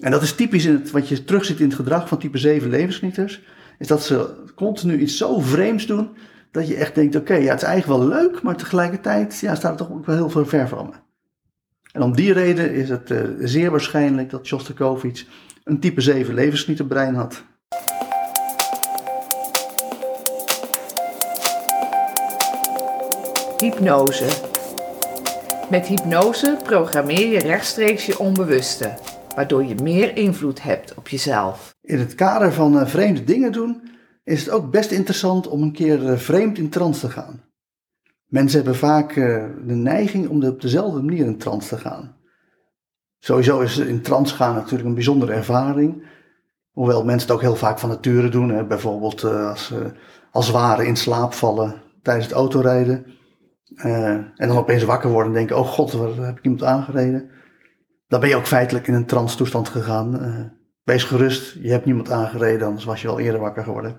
En 0.01 0.11
dat 0.11 0.23
is 0.23 0.35
typisch 0.35 0.65
in 0.65 0.75
het, 0.75 0.91
wat 0.91 1.09
je 1.09 1.25
terugziet 1.25 1.61
in 1.61 1.67
het 1.67 1.75
gedrag 1.75 2.09
van 2.09 2.19
type 2.19 2.39
7 2.39 2.71
levensgenieters. 2.71 3.43
Is 3.79 3.87
dat 3.87 4.05
ze 4.05 4.35
continu 4.55 4.99
iets 4.99 5.17
zo 5.17 5.41
vreemds 5.41 5.87
doen. 5.87 6.09
Dat 6.51 6.69
je 6.69 6.77
echt 6.77 6.95
denkt, 6.95 7.17
oké, 7.17 7.35
ja, 7.35 7.51
het 7.51 7.63
is 7.63 7.69
eigenlijk 7.69 8.01
wel 8.01 8.09
leuk. 8.09 8.43
Maar 8.43 8.57
tegelijkertijd 8.57 9.39
ja, 9.41 9.55
staat 9.55 9.79
het 9.79 9.89
toch 9.89 9.97
ook 9.97 10.07
wel 10.07 10.17
heel 10.17 10.31
veel 10.31 10.47
ver 10.47 10.69
van 10.69 10.87
me. 10.87 10.95
En 11.93 12.03
om 12.03 12.17
die 12.17 12.33
reden 12.33 12.73
is 12.73 12.89
het 12.89 13.11
uh, 13.11 13.19
zeer 13.39 13.71
waarschijnlijk 13.71 14.31
dat 14.31 14.47
Shostakovich 14.47 15.27
een 15.65 15.81
type 15.81 16.01
7 16.01 16.35
levensgenieterbrein 16.35 17.15
had. 17.15 17.43
Hypnose. 23.59 24.27
Met 25.71 25.87
hypnose 25.87 26.57
programmeer 26.63 27.27
je 27.27 27.39
rechtstreeks 27.39 28.07
je 28.07 28.19
onbewuste 28.19 29.10
waardoor 29.35 29.65
je 29.65 29.75
meer 29.75 30.17
invloed 30.17 30.63
hebt 30.63 30.95
op 30.95 31.09
jezelf. 31.09 31.75
In 31.83 31.99
het 31.99 32.15
kader 32.15 32.53
van 32.53 32.77
uh, 32.77 32.87
vreemde 32.87 33.25
dingen 33.25 33.53
doen 33.53 33.83
is 34.25 34.41
het 34.41 34.51
ook 34.51 34.71
best 34.71 34.91
interessant 34.91 35.49
om 35.49 35.63
een 35.63 35.73
keer 35.73 36.03
uh, 36.03 36.17
vreemd 36.17 36.59
in 36.59 36.69
trance 36.69 37.01
te 37.01 37.11
gaan. 37.11 37.45
Mensen 38.27 38.59
hebben 38.59 38.79
vaak 38.79 39.17
uh, 39.17 39.45
de 39.67 39.75
neiging 39.75 40.29
om 40.29 40.45
op 40.45 40.61
dezelfde 40.61 41.03
manier 41.03 41.27
in 41.27 41.39
trance 41.39 41.69
te 41.69 41.77
gaan. 41.77 42.17
Sowieso 43.19 43.61
is 43.61 43.79
in 43.79 44.03
trance 44.03 44.35
gaan 44.35 44.55
natuurlijk 44.55 44.89
een 44.89 44.95
bijzondere 44.95 45.33
ervaring. 45.33 46.07
Hoewel 46.71 47.05
mensen 47.05 47.29
het 47.29 47.37
ook 47.37 47.43
heel 47.43 47.57
vaak 47.57 47.79
van 47.79 47.89
nature 47.89 48.29
doen. 48.29 48.49
Hè. 48.49 48.65
Bijvoorbeeld 48.65 49.25
als, 49.25 49.73
als 50.31 50.51
ware 50.51 50.87
in 50.87 50.97
slaap 50.97 51.33
vallen 51.33 51.83
tijdens 52.03 52.27
het 52.27 52.37
autorijden. 52.37 53.07
en 53.75 54.33
dan 54.37 54.57
opeens 54.57 54.85
wakker 54.85 55.11
worden 55.11 55.33
en 55.33 55.39
denken, 55.39 55.59
oh 55.59 55.67
god, 55.67 55.93
waar 55.93 56.27
heb 56.27 56.39
ik 56.39 56.45
iemand 56.45 56.65
aangereden? 56.65 57.31
Dan 58.11 58.21
ben 58.21 58.29
je 58.29 58.37
ook 58.37 58.47
feitelijk 58.47 58.87
in 58.87 58.95
een 58.95 59.07
trance 59.07 59.37
toestand 59.37 59.69
gegaan. 59.69 60.23
Uh, 60.23 60.41
wees 60.83 61.05
gerust, 61.05 61.57
je 61.63 61.71
hebt 61.71 61.85
niemand 61.85 62.11
aangereden, 62.11 62.67
anders 62.67 62.85
was 62.85 63.03
je 63.03 63.09
al 63.09 63.21
eerder 63.21 63.41
wakker 63.41 63.65
geworden. 63.65 63.97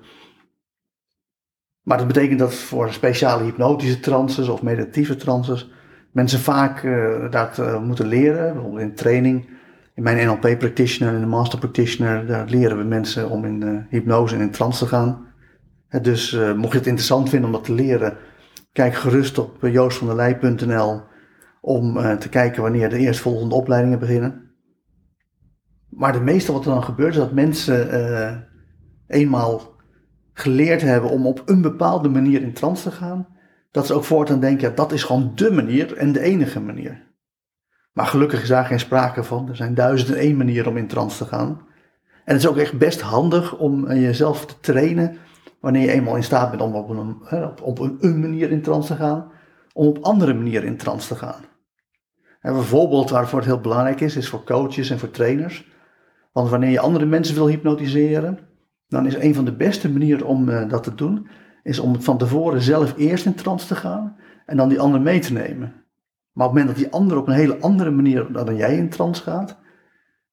Maar 1.82 1.98
dat 1.98 2.08
betekent 2.08 2.40
dat 2.40 2.54
voor 2.54 2.94
speciale 2.94 3.44
hypnotische 3.44 4.00
trances 4.00 4.48
of 4.48 4.62
meditatieve 4.62 5.16
trances 5.16 5.72
mensen 6.12 6.40
vaak 6.40 6.84
uh, 6.84 7.32
dat 7.32 7.58
uh, 7.58 7.82
moeten 7.82 8.08
leren. 8.08 8.54
Bijvoorbeeld 8.54 8.82
in 8.82 8.96
training. 8.96 9.50
In 9.96 10.04
mijn 10.04 10.28
NLP 10.28 10.60
practitioner 10.60 11.14
en 11.14 11.20
de 11.20 11.26
master 11.26 11.60
practitioner, 11.60 12.26
daar 12.26 12.48
leren 12.48 12.78
we 12.78 12.84
mensen 12.84 13.30
om 13.30 13.46
in 13.46 13.86
hypnose 13.90 14.36
en 14.36 14.42
in 14.42 14.52
trance 14.52 14.84
te 14.84 14.90
gaan. 14.90 15.28
dus 16.02 16.32
mocht 16.56 16.72
je 16.72 16.78
het 16.78 16.88
interessant 16.88 17.30
vinden 17.30 17.50
om 17.50 17.56
dat 17.56 17.64
te 17.64 17.74
leren, 17.74 18.18
kijk 18.72 18.94
gerust 18.94 19.38
op 19.38 19.58
joostvandelij.nl 19.62 21.02
om 21.62 21.98
uh, 21.98 22.14
te 22.14 22.30
kijken 22.30 22.62
wanneer 22.62 22.90
de 22.90 22.98
eerstvolgende 22.98 23.56
opleidingen 23.56 24.00
beginnen. 24.00 24.52
Maar 25.90 26.14
de 26.14 26.20
meeste 26.20 26.52
wat 26.52 26.66
er 26.66 26.72
dan 26.72 26.84
gebeurt 26.84 27.12
is 27.12 27.20
dat 27.20 27.32
mensen 27.32 27.92
eh, 27.92 28.38
eenmaal 29.08 29.62
geleerd 30.34 30.82
hebben 30.82 31.10
om 31.10 31.28
op 31.28 31.42
een 31.46 31.62
bepaalde 31.62 32.10
manier 32.10 32.42
in 32.42 32.54
trance 32.54 32.84
te 32.84 32.92
gaan, 32.96 33.28
dat 33.72 33.86
ze 33.86 33.94
ook 33.94 34.04
voortaan 34.04 34.40
denken, 34.40 34.70
ja, 34.70 34.76
dat 34.76 34.92
is 34.92 35.04
gewoon 35.04 35.32
de 35.36 35.52
manier 35.52 35.98
en 35.98 36.12
de 36.12 36.20
enige 36.20 36.60
manier. 36.60 37.10
Maar 37.94 38.06
gelukkig 38.06 38.42
is 38.42 38.48
daar 38.48 38.66
geen 38.66 38.80
sprake 38.80 39.24
van. 39.24 39.50
Er 39.50 39.56
zijn 39.56 39.74
duizenden 39.74 40.18
één 40.18 40.38
manieren 40.38 40.72
om 40.72 40.78
in 40.78 40.88
trance 40.88 41.18
te 41.18 41.26
gaan. 41.26 41.50
En 42.26 42.34
het 42.34 42.44
is 42.44 42.48
ook 42.48 42.58
echt 42.58 42.78
best 42.78 43.02
handig 43.02 43.58
om 43.58 43.88
eh, 43.88 44.02
jezelf 44.02 44.46
te 44.46 44.60
trainen 44.60 45.18
wanneer 45.60 45.82
je 45.82 45.92
eenmaal 45.92 46.16
in 46.16 46.24
staat 46.24 46.50
bent 46.50 46.62
om 46.62 46.76
op 46.76 46.90
een, 46.90 47.16
op, 47.64 47.80
een, 47.80 48.20
manier 48.20 48.52
in 48.52 48.62
trance 48.62 48.88
te 48.88 48.96
gaan, 48.96 49.32
om 49.74 49.88
op 49.88 50.04
andere 50.04 50.34
manieren 50.34 50.68
in 50.68 50.78
trance 50.78 51.08
te 51.08 51.16
gaan. 51.16 51.50
En 52.42 52.54
bijvoorbeeld 52.54 53.10
waarvoor 53.10 53.40
het 53.40 53.48
heel 53.48 53.60
belangrijk 53.60 54.02
is, 54.02 54.16
is 54.16 54.30
voor 54.30 54.44
coaches 54.44 54.90
en 54.90 55.00
voor 55.00 55.12
trainers. 55.12 55.70
Want 56.32 56.50
wanneer 56.50 56.70
je 56.70 56.80
andere 56.80 57.06
mensen 57.06 57.36
wil 57.36 57.48
hypnotiseren, 57.48 58.40
dan 58.88 59.06
is 59.06 59.16
een 59.16 59.36
van 59.36 59.46
de 59.46 59.56
beste 59.56 59.92
manieren 59.92 60.28
om 60.28 60.50
uh, 60.50 60.70
dat 60.70 60.84
te 60.84 60.96
doen, 60.96 61.28
is 61.64 61.80
om 61.80 62.02
van 62.02 62.18
tevoren 62.18 62.62
zelf 62.62 62.94
eerst 62.98 63.26
in 63.26 63.36
trance 63.36 63.68
te 63.68 63.76
gaan 63.76 64.16
en 64.46 64.58
dan 64.58 64.70
die 64.70 64.80
ander 64.80 65.02
mee 65.02 65.20
te 65.20 65.34
nemen. 65.34 65.74
Maar 66.32 66.48
op 66.48 66.54
het 66.54 66.62
moment 66.62 66.68
dat 66.68 66.76
die 66.76 67.00
ander 67.00 67.18
op 67.18 67.28
een 67.28 67.34
hele 67.34 67.58
andere 67.58 67.92
manier 67.92 68.32
dan 68.32 68.56
jij 68.56 68.78
in 68.78 68.90
trance 68.90 69.24
gaat, 69.24 69.58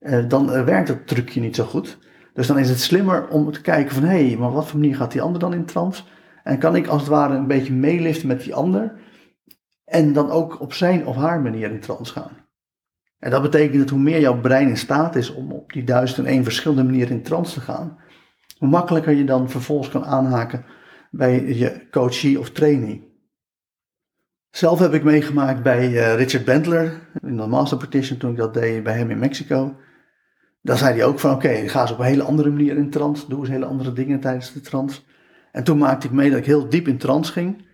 uh, 0.01 0.29
dan 0.29 0.51
uh, 0.51 0.65
werkt 0.65 0.89
het 0.89 1.07
trucje 1.07 1.41
niet 1.41 1.57
zo 1.57 1.65
goed. 1.65 1.99
Dus 2.33 2.47
dan 2.47 2.59
is 2.59 2.69
het 2.69 2.81
slimmer 2.81 3.29
om 3.29 3.53
te 3.53 3.61
kijken 3.61 3.95
van 3.95 4.03
hé, 4.03 4.29
hey, 4.29 4.37
maar 4.37 4.53
wat 4.53 4.67
voor 4.67 4.79
manier 4.79 4.97
gaat 4.97 5.13
die 5.13 5.23
ander 5.23 5.41
dan 5.41 5.55
in 5.55 5.65
trance? 5.65 6.03
En 6.43 6.59
kan 6.59 6.77
ik 6.77 6.87
als 6.87 7.01
het 7.01 7.11
ware 7.11 7.35
een 7.35 7.47
beetje 7.47 7.73
meeliften 7.73 8.29
met 8.29 8.43
die 8.43 8.55
ander 8.55 8.93
en 9.89 10.13
dan 10.13 10.31
ook 10.31 10.61
op 10.61 10.73
zijn 10.73 11.07
of 11.07 11.17
haar 11.17 11.41
manier 11.41 11.71
in 11.71 11.81
trance 11.81 12.13
gaan. 12.13 12.47
En 13.19 13.31
dat 13.31 13.43
betekent 13.43 13.79
dat 13.79 13.91
hoe 13.91 13.99
meer 13.99 14.21
jouw 14.21 14.41
brein 14.41 14.69
in 14.69 14.77
staat 14.77 15.17
is 15.17 15.35
om 15.35 15.53
op 15.53 15.73
die 15.73 15.85
duizend 15.85 16.27
en 16.27 16.33
één 16.33 16.45
verschillende 16.45 16.85
manieren 16.85 17.17
in 17.17 17.23
trance 17.23 17.55
te 17.55 17.61
gaan, 17.61 17.99
hoe 18.59 18.69
makkelijker 18.69 19.13
je 19.13 19.25
dan 19.25 19.51
vervolgens 19.51 19.89
kan 19.89 20.05
aanhaken 20.05 20.65
bij 21.11 21.55
je 21.55 21.89
coachie 21.91 22.39
of 22.39 22.51
training. 22.51 23.07
Zelf 24.51 24.79
heb 24.79 24.93
ik 24.93 25.05
meegemaakt 25.05 25.63
bij 25.63 25.91
uh, 25.91 26.15
Richard 26.15 26.45
Bentler 26.45 27.09
in 27.21 27.37
de 27.37 27.47
Master 27.47 27.79
Petition 27.79 28.19
toen 28.19 28.31
ik 28.31 28.37
dat 28.37 28.55
deed 28.55 28.83
bij 28.83 28.97
hem 28.97 29.11
in 29.11 29.19
Mexico. 29.19 29.77
Dan 30.63 30.77
zei 30.77 30.95
hij 30.95 31.05
ook 31.05 31.19
van 31.19 31.35
oké, 31.35 31.47
okay, 31.47 31.69
ga 31.69 31.81
eens 31.81 31.93
op 31.93 31.99
een 31.99 32.05
hele 32.05 32.23
andere 32.23 32.51
manier 32.51 32.77
in 32.77 32.91
trance, 32.91 33.29
doe 33.29 33.41
eens 33.41 33.49
hele 33.49 33.65
andere 33.65 33.93
dingen 33.93 34.21
tijdens 34.21 34.53
de 34.53 34.61
trance. 34.61 35.01
En 35.53 35.65
toen 35.65 35.79
maakte 35.79 36.07
ik 36.07 36.13
mee 36.13 36.31
dat 36.31 36.39
ik 36.39 36.47
heel 36.47 36.69
diep 36.69 36.89
in 36.89 36.99
trance 36.99 37.33
ging 37.33 37.67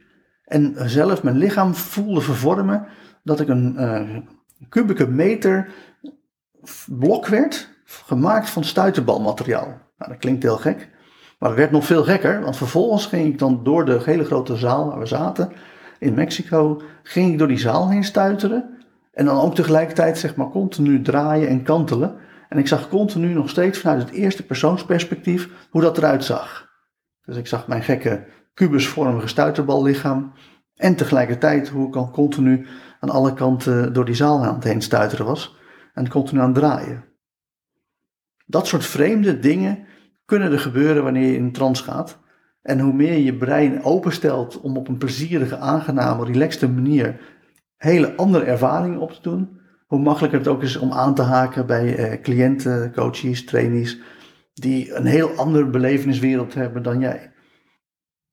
en 0.44 0.90
zelf 0.90 1.22
mijn 1.22 1.37
lichaam 1.37 1.74
voelde 1.74 2.20
vervormen 2.20 2.87
dat 3.22 3.40
ik 3.40 3.48
een 3.48 3.74
uh, 3.78 4.16
kubieke 4.68 5.07
meter 5.07 5.68
blok 6.87 7.26
werd, 7.26 7.68
gemaakt 7.85 8.50
van 8.50 8.64
stuiterbalmateriaal. 8.64 9.66
Nou, 9.98 10.11
dat 10.11 10.18
klinkt 10.18 10.42
heel 10.42 10.57
gek, 10.57 10.90
maar 11.38 11.48
het 11.48 11.59
werd 11.59 11.70
nog 11.70 11.85
veel 11.85 12.04
gekker, 12.04 12.40
want 12.40 12.57
vervolgens 12.57 13.07
ging 13.07 13.26
ik 13.33 13.38
dan 13.38 13.64
door 13.64 13.85
de 13.85 14.00
hele 14.04 14.24
grote 14.24 14.57
zaal 14.57 14.88
waar 14.88 14.98
we 14.98 15.07
zaten 15.07 15.52
in 15.98 16.14
Mexico, 16.14 16.80
ging 17.02 17.33
ik 17.33 17.38
door 17.38 17.48
die 17.48 17.59
zaal 17.59 17.90
heen 17.90 18.04
stuiteren 18.04 18.74
en 19.12 19.24
dan 19.24 19.40
ook 19.40 19.54
tegelijkertijd 19.54 20.18
zeg 20.18 20.37
maar 20.37 20.48
continu 20.48 21.02
draaien 21.02 21.48
en 21.48 21.62
kantelen. 21.62 22.16
En 22.48 22.59
ik 22.59 22.68
zag 22.68 22.88
continu 22.88 23.33
nog 23.33 23.50
steeds 23.50 23.78
vanuit 23.78 24.02
het 24.02 24.11
eerste 24.11 24.46
persoonsperspectief 24.46 25.48
hoe 25.70 25.83
dat 25.83 25.98
eruit 25.98 26.24
zag. 26.24 26.68
Dus 27.24 27.37
ik 27.37 27.46
zag 27.46 27.68
mijn 27.68 27.83
gekke 27.83 28.24
kubusvormige 28.54 29.28
stuiterballichaam 29.28 30.32
en 30.74 30.96
tegelijkertijd 30.96 31.68
hoe 31.68 31.88
ik 31.88 31.96
al 31.96 32.10
continu 32.10 32.66
aan 33.00 33.10
alle 33.10 33.34
kanten 33.34 33.92
door 33.92 34.04
die 34.04 34.14
zaal 34.14 34.44
aan 34.44 34.54
het 34.54 34.64
heen 34.64 34.82
stuiteren 34.82 35.26
was 35.26 35.56
en 35.94 36.08
continu 36.08 36.40
aan 36.40 36.46
het 36.46 36.54
draaien. 36.54 37.04
Dat 38.46 38.66
soort 38.66 38.86
vreemde 38.86 39.38
dingen 39.38 39.86
kunnen 40.24 40.52
er 40.52 40.58
gebeuren 40.60 41.02
wanneer 41.02 41.26
je 41.26 41.36
in 41.36 41.52
trance 41.52 41.82
gaat. 41.82 42.22
En 42.62 42.80
hoe 42.80 42.92
meer 42.92 43.18
je 43.18 43.36
brein 43.36 43.82
openstelt 43.82 44.60
om 44.60 44.76
op 44.76 44.88
een 44.88 44.98
plezierige, 44.98 45.56
aangename, 45.56 46.24
relaxte 46.24 46.68
manier 46.68 47.20
hele 47.76 48.16
andere 48.16 48.44
ervaringen 48.44 48.98
op 48.98 49.12
te 49.12 49.22
doen, 49.22 49.60
hoe 49.86 49.98
makkelijker 49.98 50.38
het 50.38 50.48
ook 50.48 50.62
is 50.62 50.76
om 50.76 50.92
aan 50.92 51.14
te 51.14 51.22
haken 51.22 51.66
bij 51.66 51.96
eh, 51.96 52.22
cliënten, 52.22 52.92
coaches, 52.92 53.44
trainees, 53.44 54.00
die 54.54 54.94
een 54.94 55.06
heel 55.06 55.30
andere 55.30 55.66
beleveniswereld 55.66 56.54
hebben 56.54 56.82
dan 56.82 57.00
jij. 57.00 57.34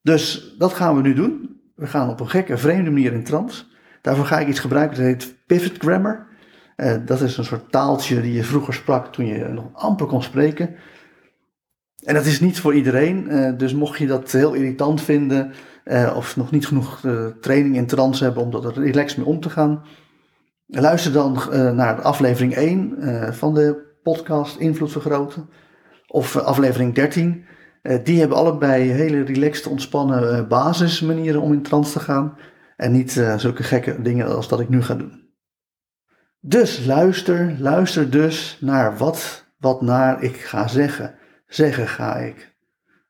Dus 0.02 0.56
dat 0.58 0.74
gaan 0.74 0.96
we 0.96 1.02
nu 1.02 1.14
doen. 1.14 1.62
We 1.76 1.88
gaan 1.88 2.10
op 2.10 2.20
een 2.20 2.30
gekke, 2.30 2.58
vreemde 2.58 2.92
manier 2.92 3.14
in 3.14 3.24
trance. 3.24 3.64
Daarvoor 4.02 4.26
ga 4.26 4.40
ik 4.40 4.48
iets 4.48 4.60
gebruiken 4.60 4.98
dat 4.98 5.06
heet 5.06 5.36
pivot 5.46 5.78
grammar. 5.78 6.28
Uh, 6.78 6.96
dat 7.06 7.22
is 7.22 7.38
een 7.38 7.46
soort 7.46 7.72
taaltje 7.72 8.22
die 8.22 8.34
je 8.34 8.44
vroeger 8.44 8.74
sprak 8.74 9.14
toen 9.14 9.26
je 9.26 9.48
nog 9.48 9.66
amper 9.74 10.08
kon 10.08 10.24
spreken. 10.24 10.76
En 12.04 12.14
dat 12.14 12.26
is 12.26 12.40
niet 12.40 12.60
voor 12.60 12.74
iedereen, 12.74 13.26
uh, 13.30 13.58
dus 13.58 13.74
mocht 13.74 13.98
je 13.98 14.08
dat 14.08 14.32
heel 14.32 14.54
irritant 14.54 15.02
vinden 15.02 15.52
uh, 15.86 16.14
of 16.16 16.38
nog 16.38 16.52
niet 16.52 16.68
genoeg 16.68 17.02
training 17.42 17.76
in 17.76 17.86
trance 17.86 18.24
hebben 18.24 18.44
om 18.44 18.54
er 18.54 18.74
relaxed 18.74 19.18
mee 19.18 19.28
om 19.28 19.40
te 19.40 19.50
gaan, 19.50 19.84
luister 20.68 21.12
dan 21.12 21.34
naar 21.76 22.02
aflevering 22.02 22.54
1 22.54 23.34
van 23.34 23.54
de 23.54 23.96
podcast 24.04 24.58
Invloed 24.58 24.92
Vergroten 24.92 25.50
of 26.08 26.38
aflevering 26.38 26.96
13. 26.96 27.46
Die 28.04 28.20
hebben 28.20 28.38
allebei 28.38 28.90
hele 28.90 29.24
relaxed, 29.24 29.68
ontspannen 29.68 30.48
basismanieren 30.48 31.42
om 31.42 31.54
in 31.54 31.62
trance 31.62 31.92
te 31.92 32.00
gaan. 32.00 32.38
En 32.78 32.92
niet 32.92 33.16
uh, 33.16 33.38
zulke 33.38 33.64
gekke 33.64 34.02
dingen 34.02 34.36
als 34.36 34.48
dat 34.48 34.60
ik 34.60 34.70
nu 34.70 34.82
ga 34.82 34.96
doen. 34.96 35.22
Dus 36.40 36.86
luister, 36.86 37.56
luister 37.60 38.10
dus 38.10 38.58
naar 38.62 38.98
wat, 38.98 39.46
wat 39.58 39.82
naar 39.82 40.24
ik 40.24 40.36
ga 40.36 40.68
zeggen. 40.68 41.16
Zeggen 41.48 41.88
ga 41.88 42.16
ik. 42.16 42.56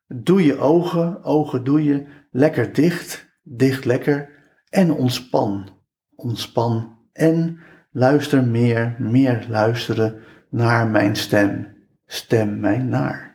Doe 0.06 0.44
je 0.44 0.58
ogen, 0.58 1.24
ogen 1.24 1.64
doe 1.64 1.84
je 1.84 2.06
lekker 2.30 2.72
dicht, 2.72 3.26
dicht 3.42 3.84
lekker. 3.84 4.28
En 4.68 4.92
ontspan, 4.92 5.68
ontspan. 6.14 6.98
En 7.12 7.58
luister 7.90 8.44
meer, 8.44 8.96
meer 8.98 9.46
luisteren 9.48 10.20
naar 10.50 10.86
mijn 10.86 11.16
stem. 11.16 11.76
Stem 12.06 12.60
mij 12.60 12.78
naar. 12.78 13.31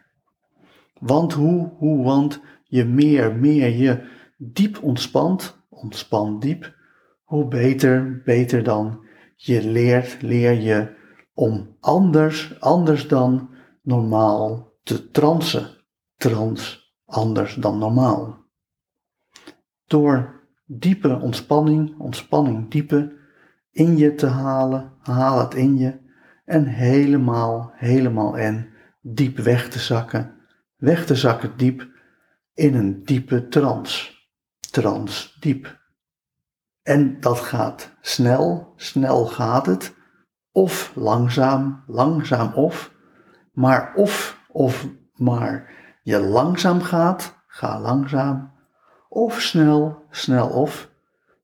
Want 0.99 1.33
hoe, 1.33 1.71
hoe, 1.77 2.03
want 2.03 2.41
je 2.63 2.85
meer, 2.85 3.35
meer 3.35 3.69
je 3.69 4.07
diep 4.37 4.83
ontspant, 4.83 5.57
ontspan 5.69 6.39
diep, 6.39 6.75
hoe 7.23 7.47
beter, 7.47 8.21
beter 8.25 8.63
dan 8.63 9.05
je 9.35 9.63
leert, 9.63 10.21
leer 10.21 10.61
je 10.61 10.95
om 11.33 11.75
anders, 11.79 12.59
anders 12.59 13.07
dan 13.07 13.49
normaal 13.81 14.73
te 14.83 15.11
transen. 15.11 15.75
Trans, 16.15 16.93
anders 17.05 17.55
dan 17.55 17.77
normaal. 17.77 18.45
Door 19.85 20.45
diepe 20.65 21.19
ontspanning, 21.19 21.99
ontspanning 21.99 22.71
diepe, 22.71 23.15
in 23.71 23.97
je 23.97 24.15
te 24.15 24.25
halen, 24.25 24.93
haal 24.99 25.39
het 25.39 25.53
in 25.53 25.77
je 25.77 25.99
en 26.45 26.65
helemaal, 26.65 27.71
helemaal 27.73 28.37
en 28.37 28.69
diep 29.01 29.37
weg 29.37 29.69
te 29.69 29.79
zakken, 29.79 30.35
weg 30.77 31.05
te 31.05 31.15
zakken 31.15 31.57
diep 31.57 31.87
in 32.53 32.75
een 32.75 33.03
diepe 33.03 33.47
trance 33.47 34.15
trans. 34.71 35.37
Diep. 35.39 35.79
En 36.83 37.19
dat 37.19 37.39
gaat 37.39 37.95
snel, 38.01 38.73
snel 38.75 39.25
gaat 39.25 39.65
het, 39.65 39.95
of 40.51 40.91
langzaam, 40.95 41.83
langzaam 41.87 42.53
of, 42.53 42.91
maar 43.53 43.93
of, 43.95 44.39
of 44.47 44.87
maar 45.13 45.69
je 46.03 46.19
langzaam 46.19 46.81
gaat, 46.81 47.35
ga 47.47 47.79
langzaam, 47.79 48.51
of 49.09 49.41
snel, 49.41 50.05
snel 50.09 50.49
of, 50.49 50.89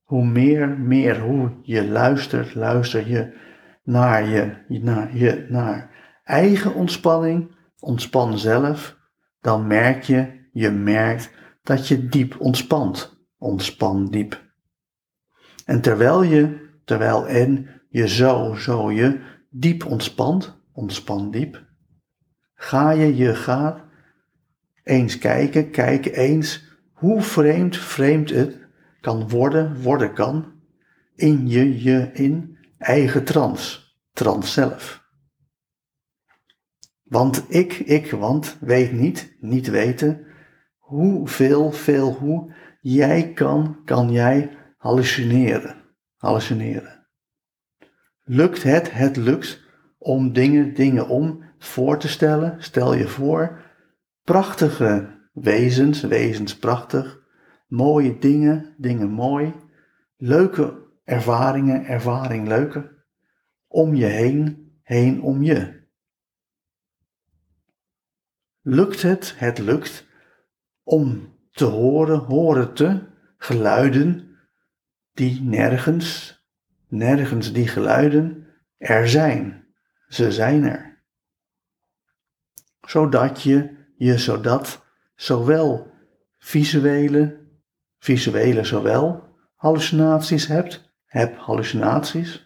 hoe 0.03 0.25
meer, 0.25 0.69
meer, 0.69 1.19
hoe 1.19 1.51
je 1.61 1.87
luistert, 1.87 2.55
luister 2.55 3.07
je 3.07 3.37
naar 3.83 4.27
je, 4.27 4.55
naar 4.67 5.17
je, 5.17 5.45
naar 5.49 5.89
eigen 6.23 6.73
ontspanning, 6.73 7.55
ontspan 7.79 8.37
zelf, 8.37 8.97
dan 9.43 9.67
merk 9.67 10.03
je, 10.03 10.47
je 10.51 10.69
merkt 10.69 11.31
dat 11.63 11.87
je 11.87 12.07
diep 12.07 12.39
ontspant 12.39 13.13
ontspan 13.43 14.05
diep. 14.05 14.41
En 15.65 15.81
terwijl 15.81 16.23
je, 16.23 16.69
terwijl 16.85 17.27
en 17.27 17.81
je 17.89 18.07
zo, 18.07 18.55
zo 18.55 18.91
je 18.91 19.19
diep 19.49 19.85
ontspant, 19.85 20.61
ontspan 20.73 21.31
diep, 21.31 21.65
ga 22.53 22.91
je, 22.91 23.15
je 23.15 23.35
gaat 23.35 23.83
eens 24.83 25.17
kijken, 25.17 25.71
kijk 25.71 26.05
eens 26.05 26.63
hoe 26.93 27.21
vreemd, 27.21 27.77
vreemd 27.77 28.29
het 28.29 28.59
kan 29.01 29.29
worden, 29.29 29.81
worden 29.81 30.13
kan, 30.13 30.53
in 31.15 31.47
je, 31.47 31.83
je, 31.83 32.09
in 32.13 32.57
eigen 32.77 33.23
trans, 33.23 33.95
trans 34.11 34.53
zelf. 34.53 35.02
Want 37.13 37.45
ik, 37.47 37.73
ik, 37.73 38.11
want 38.11 38.57
weet 38.59 38.91
niet, 38.91 39.35
niet 39.39 39.67
weten, 39.67 40.25
hoeveel, 40.77 41.71
veel, 41.71 42.13
hoe 42.13 42.53
Jij 42.81 43.33
kan, 43.33 43.77
kan 43.85 44.11
jij 44.11 44.57
hallucineren. 44.77 45.75
Hallucineren. 46.15 47.07
Lukt 48.23 48.63
het, 48.63 48.93
het 48.93 49.17
lukt 49.17 49.61
om 49.97 50.33
dingen, 50.33 50.73
dingen 50.73 51.07
om 51.07 51.43
voor 51.57 51.97
te 51.97 52.07
stellen. 52.07 52.55
Stel 52.63 52.93
je 52.93 53.07
voor, 53.07 53.61
prachtige 54.23 55.19
wezens, 55.33 56.01
wezens 56.01 56.57
prachtig, 56.57 57.23
mooie 57.67 58.17
dingen, 58.17 58.75
dingen 58.77 59.09
mooi, 59.09 59.53
leuke 60.17 60.87
ervaringen, 61.03 61.85
ervaring 61.85 62.47
leuke, 62.47 63.03
om 63.67 63.95
je 63.95 64.05
heen, 64.05 64.71
heen 64.81 65.21
om 65.21 65.43
je. 65.43 65.82
Lukt 68.65 69.01
het, 69.01 69.33
het 69.37 69.57
lukt, 69.57 70.05
om 70.83 71.37
te 71.51 71.65
horen, 71.65 72.19
horen 72.19 72.73
te, 72.73 73.01
geluiden 73.37 74.37
die 75.13 75.41
nergens, 75.41 76.37
nergens 76.87 77.53
die 77.53 77.67
geluiden 77.67 78.47
er 78.77 79.09
zijn. 79.09 79.67
Ze 80.07 80.31
zijn 80.31 80.63
er. 80.63 81.03
Zodat 82.81 83.41
je 83.41 83.77
je 83.95 84.17
zodat 84.17 84.85
zowel 85.15 85.91
visuele, 86.37 87.47
visuele 87.99 88.63
zowel 88.63 89.23
hallucinaties 89.55 90.47
hebt, 90.47 90.93
heb 91.05 91.37
hallucinaties, 91.37 92.45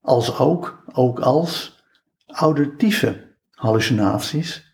als 0.00 0.38
ook, 0.38 0.84
ook 0.92 1.20
als 1.20 1.82
auditieve 2.26 3.36
hallucinaties, 3.50 4.69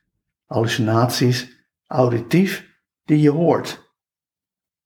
hallucinaties 0.46 1.64
auditief 1.87 2.80
die 3.04 3.20
je 3.20 3.30
hoort. 3.30 3.94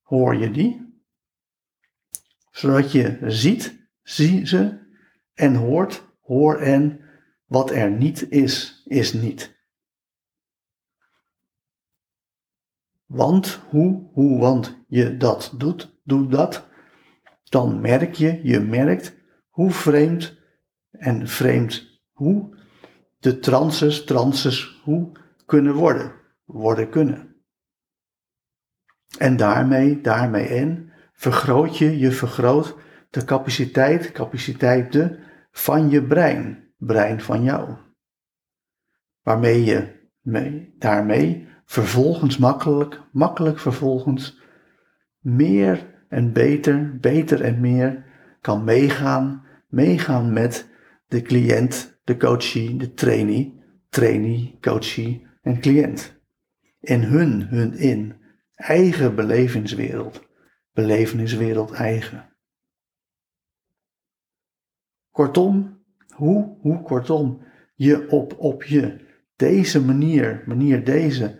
Hoor 0.03 0.37
je 0.37 0.51
die? 0.51 1.03
Zodat 2.51 2.93
je 2.93 3.19
ziet, 3.27 3.89
zie 4.03 4.47
ze 4.47 4.89
en 5.35 5.55
hoort, 5.55 6.05
hoor 6.21 6.59
en 6.59 7.01
wat 7.45 7.71
er 7.71 7.91
niet 7.91 8.31
is, 8.31 8.83
is 8.85 9.13
niet. 9.13 9.59
Want 13.07 13.61
hoe, 13.69 14.11
hoe, 14.13 14.41
want 14.41 14.85
je 14.87 15.17
dat 15.17 15.55
doet, 15.57 15.99
doe 16.05 16.29
dat, 16.29 16.69
dan 17.45 17.81
merk 17.81 18.15
je, 18.15 18.41
je 18.43 18.61
merkt 18.61 19.17
hoe 19.49 19.71
vreemd 19.71 20.39
en 20.91 21.29
vreemd 21.29 22.01
hoe 22.11 22.59
de 23.19 23.39
trances, 23.39 24.05
trances, 24.05 24.81
hoe 24.83 25.13
kunnen 25.51 25.75
worden, 25.75 26.13
worden 26.45 26.91
kunnen. 26.91 27.37
En 29.19 29.37
daarmee, 29.37 30.01
daarmee 30.01 30.47
en, 30.47 30.93
vergroot 31.13 31.79
je, 31.79 31.99
je 31.99 32.11
vergroot 32.11 32.77
de 33.11 33.25
capaciteit, 33.25 34.13
capaciteit 34.13 34.93
de, 34.93 35.19
van 35.51 35.91
je 35.91 36.03
brein, 36.03 36.73
brein 36.77 37.21
van 37.21 37.43
jou. 37.43 37.77
Waarmee 39.23 39.65
je 39.65 40.09
mee, 40.21 40.75
daarmee 40.79 41.49
vervolgens 41.65 42.39
makkelijk, 42.39 43.01
makkelijk 43.13 43.59
vervolgens 43.59 44.41
meer 45.19 45.95
en 46.09 46.33
beter, 46.33 46.99
beter 46.99 47.43
en 47.43 47.61
meer 47.61 48.05
kan 48.41 48.65
meegaan, 48.65 49.47
meegaan 49.69 50.33
met 50.33 50.69
de 51.07 51.23
cliënt, 51.23 52.01
de 52.05 52.17
coachie, 52.17 52.77
de 52.77 52.93
trainee, 52.95 53.63
trainee, 53.89 54.59
coachie 54.61 55.29
en 55.41 55.61
cliënt. 55.61 56.19
In 56.81 57.03
hun, 57.03 57.43
hun 57.43 57.73
in, 57.73 58.21
eigen 58.55 59.15
belevingswereld, 59.15 60.29
beleveniswereld 60.73 61.71
eigen. 61.71 62.29
Kortom, 65.11 65.83
hoe, 66.15 66.57
hoe 66.61 66.83
kortom, 66.83 67.47
je 67.75 68.11
op, 68.11 68.39
op 68.39 68.65
je, 68.65 69.09
deze 69.37 69.85
manier, 69.85 70.43
manier 70.47 70.85
deze, 70.85 71.39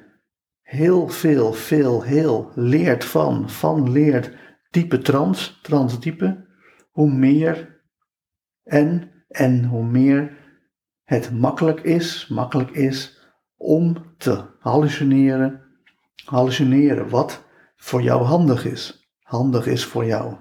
heel 0.63 1.09
veel, 1.09 1.53
veel, 1.53 2.03
heel 2.03 2.53
leert 2.55 3.05
van, 3.05 3.51
van 3.51 3.91
leert 3.91 4.37
type 4.71 4.99
trans, 4.99 5.59
transtype, 5.63 6.47
hoe 6.91 7.13
meer 7.13 7.83
en, 8.63 9.11
en 9.29 9.65
hoe 9.65 9.85
meer 9.85 10.39
het 11.05 11.33
makkelijk 11.33 11.81
is, 11.81 12.29
makkelijk 12.29 12.71
is 12.71 13.20
om 13.63 13.97
te 14.17 14.45
hallucineren, 14.59 15.63
hallucineren 16.25 17.09
wat 17.09 17.45
voor 17.77 18.03
jou 18.03 18.23
handig 18.23 18.65
is, 18.65 19.11
handig 19.23 19.67
is 19.67 19.85
voor 19.85 20.05
jou. 20.05 20.37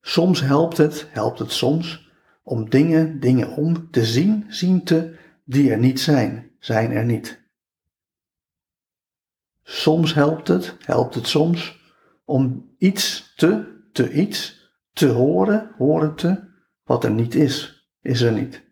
Soms 0.00 0.40
helpt 0.40 0.76
het, 0.76 1.06
helpt 1.10 1.38
het 1.38 1.52
soms 1.52 2.10
om 2.42 2.70
dingen, 2.70 3.20
dingen 3.20 3.48
om 3.56 3.90
te 3.90 4.04
zien, 4.04 4.44
zien 4.48 4.84
te, 4.84 5.18
die 5.44 5.70
er 5.70 5.78
niet 5.78 6.00
zijn, 6.00 6.50
zijn 6.58 6.90
er 6.90 7.04
niet. 7.04 7.42
Soms 9.62 10.14
helpt 10.14 10.48
het, 10.48 10.76
helpt 10.78 11.14
het 11.14 11.26
soms, 11.26 11.80
om 12.24 12.74
iets 12.78 13.34
te, 13.36 13.80
te 13.92 14.12
iets, 14.12 14.70
te 14.92 15.06
horen, 15.08 15.74
horen 15.76 16.14
te, 16.14 16.48
wat 16.84 17.04
er 17.04 17.10
niet 17.10 17.34
is, 17.34 17.88
is 18.00 18.20
er 18.20 18.32
niet. 18.32 18.66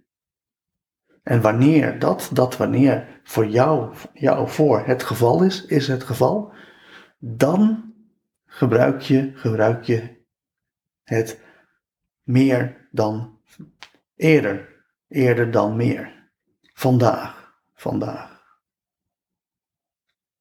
En 1.23 1.41
wanneer 1.41 1.99
dat, 1.99 2.31
dat 2.33 2.57
wanneer 2.57 3.16
voor 3.27 3.47
jou, 3.47 3.95
jou 4.15 4.49
voor 4.49 4.87
het 4.87 5.03
geval 5.03 5.43
is, 5.43 5.65
is 5.65 5.89
het 5.89 6.05
geval, 6.05 6.53
dan 7.19 7.93
gebruik 8.47 9.01
je, 9.01 9.33
gebruik 9.35 9.85
je 9.85 10.25
het 11.03 11.41
meer 12.23 12.89
dan 12.91 13.39
eerder, 14.17 14.85
eerder 15.09 15.51
dan 15.51 15.77
meer. 15.77 16.31
Vandaag, 16.73 17.55
vandaag. 17.75 18.45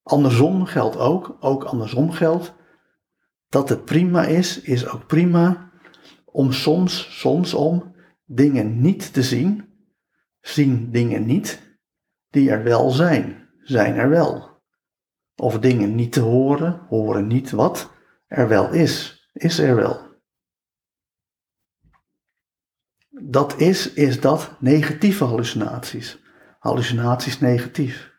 Andersom 0.04 0.66
geldt 0.66 0.98
ook, 0.98 1.38
ook 1.40 1.64
andersom 1.64 2.12
geldt, 2.12 2.54
dat 3.50 3.70
het 3.70 3.86
prima 3.86 4.26
is, 4.26 4.62
is 4.62 4.88
ook 4.88 5.08
prima 5.08 5.72
om 6.26 6.52
soms, 6.52 7.20
soms 7.20 7.54
om 7.54 7.96
dingen 8.26 8.82
niet 8.82 9.14
te 9.14 9.24
zien, 9.24 9.74
zien 10.42 10.92
dingen 10.92 11.26
niet, 11.26 11.75
die 12.36 12.50
er 12.50 12.64
wel 12.64 12.90
zijn, 12.90 13.50
zijn 13.62 13.96
er 13.96 14.10
wel. 14.10 14.62
Of 15.36 15.60
dingen 15.60 15.96
niet 15.96 16.12
te 16.12 16.20
horen, 16.20 16.86
horen 16.90 17.28
niet 17.28 17.52
wat 17.52 17.92
er 18.28 18.48
wel 18.48 18.72
is, 18.72 19.28
is 19.34 19.60
er 19.60 19.76
wel. 19.76 20.04
Dat 23.10 23.60
is, 23.60 23.94
is 23.94 24.22
dat 24.22 24.56
negatieve 24.60 25.24
hallucinaties. 25.24 26.20
Hallucinaties 26.60 27.40
negatief. 27.40 28.14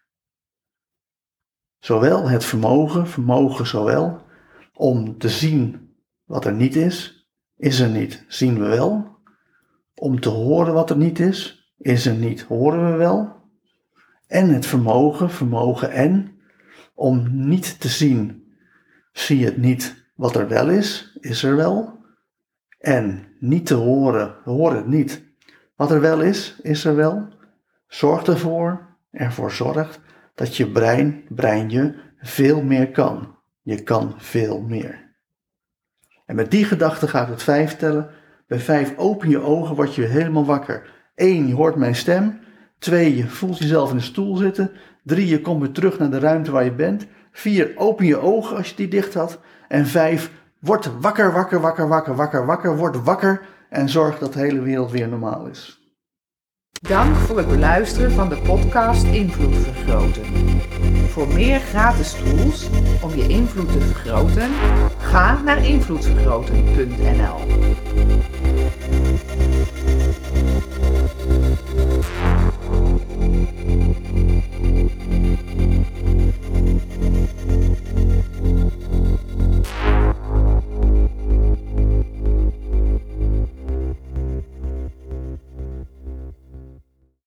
Zowel 1.79 2.29
het 2.29 2.45
vermogen, 2.45 3.07
vermogen 3.07 3.67
zowel 3.67 4.23
om 4.75 5.19
te 5.19 5.29
zien 5.29 5.95
wat 6.25 6.45
er 6.45 6.55
niet 6.55 6.77
is, 6.77 7.29
is 7.57 7.79
er 7.79 7.89
niet, 7.89 8.25
zien 8.29 8.59
we 8.59 8.69
wel. 8.69 9.19
Om 9.95 10.21
te 10.21 10.29
horen 10.29 10.75
wat 10.75 10.91
er 10.91 10.97
niet 10.97 11.19
is, 11.19 11.71
is 11.79 12.07
er 12.07 12.15
niet, 12.15 12.43
horen 12.43 12.91
we 12.91 12.97
wel. 12.97 13.36
En 14.27 14.49
het 14.49 14.67
vermogen, 14.67 15.31
vermogen 15.31 15.91
en, 15.91 16.39
om 16.95 17.47
niet 17.49 17.81
te 17.81 17.89
zien, 17.89 18.45
zie 19.13 19.45
het 19.45 19.57
niet 19.57 20.05
wat 20.15 20.37
er 20.37 20.49
wel 20.49 20.71
is, 20.71 21.19
is 21.21 21.43
er 21.43 21.57
wel. 21.57 21.99
En 22.79 23.27
niet 23.39 23.67
te 23.67 23.75
horen, 23.75 24.35
hoor 24.45 24.75
het 24.75 24.87
niet. 24.87 25.25
Wat 25.77 25.91
er 25.91 26.01
wel 26.01 26.21
is, 26.21 26.57
is 26.63 26.85
er 26.85 26.97
wel. 26.97 27.29
Zorg 27.89 28.27
ervoor, 28.27 28.87
ervoor 29.11 29.51
zorgt 29.51 30.01
dat 30.35 30.57
je 30.57 30.71
brein, 30.71 31.25
brein 31.29 31.71
je, 31.71 31.95
veel 32.19 32.63
meer 32.63 32.91
kan. 32.91 33.35
Je 33.63 33.83
kan 33.83 34.15
veel 34.17 34.61
meer. 34.61 35.15
En 36.27 36.37
met 36.37 36.51
die 36.51 36.65
gedachte 36.65 37.09
gaat 37.09 37.29
het 37.29 37.43
vijf 37.43 37.77
tellen. 37.77 38.11
Bij 38.47 38.59
vijf 38.59 38.97
open 38.97 39.29
je 39.29 39.41
ogen, 39.41 39.77
word 39.77 39.95
je 39.95 40.03
helemaal 40.03 40.45
wakker. 40.45 40.91
Eén, 41.15 41.47
je 41.47 41.55
hoort 41.55 41.77
mijn 41.77 41.95
stem. 41.95 42.41
Twee, 42.79 43.17
je 43.17 43.29
voelt 43.29 43.59
jezelf 43.59 43.91
in 43.91 43.97
de 43.97 44.03
stoel 44.03 44.37
zitten. 44.37 44.71
Drie, 45.03 45.29
je 45.29 45.41
komt 45.41 45.61
weer 45.61 45.73
terug 45.73 45.99
naar 45.99 46.11
de 46.11 46.19
ruimte 46.19 46.51
waar 46.51 46.65
je 46.65 46.73
bent. 46.73 47.07
Vier, 47.33 47.73
open 47.77 48.07
je 48.07 48.19
ogen 48.19 48.57
als 48.57 48.69
je 48.69 48.77
die 48.77 48.89
dicht 48.89 49.15
had. 49.15 49.39
En 49.69 49.87
vijf, 49.87 50.31
word 50.59 50.91
wakker, 51.01 51.33
wakker, 51.33 51.61
wakker, 51.61 51.89
wakker, 51.89 52.15
wakker, 52.17 52.47
wakker. 52.47 52.77
Word 52.77 53.03
wakker 53.03 53.41
en 53.71 53.89
zorg 53.89 54.19
dat 54.19 54.33
de 54.33 54.39
hele 54.39 54.61
wereld 54.61 54.91
weer 54.91 55.09
normaal 55.09 55.47
is. 55.47 55.85
Dank 56.81 57.17
voor 57.17 57.37
het 57.37 57.49
beluisteren 57.49 58.11
van 58.11 58.29
de 58.29 58.37
podcast 58.37 59.05
Invloed 59.05 59.55
Vergroten. 59.55 60.25
Voor 61.09 61.29
meer 61.29 61.61
gratis 61.61 62.13
tools 62.13 62.69
om 63.03 63.15
je 63.15 63.29
invloed 63.29 63.73
te 63.73 63.81
vergroten, 63.81 64.51
ga 64.99 65.43
naar 65.43 65.65
invloedvergroten.nl. 65.65 67.39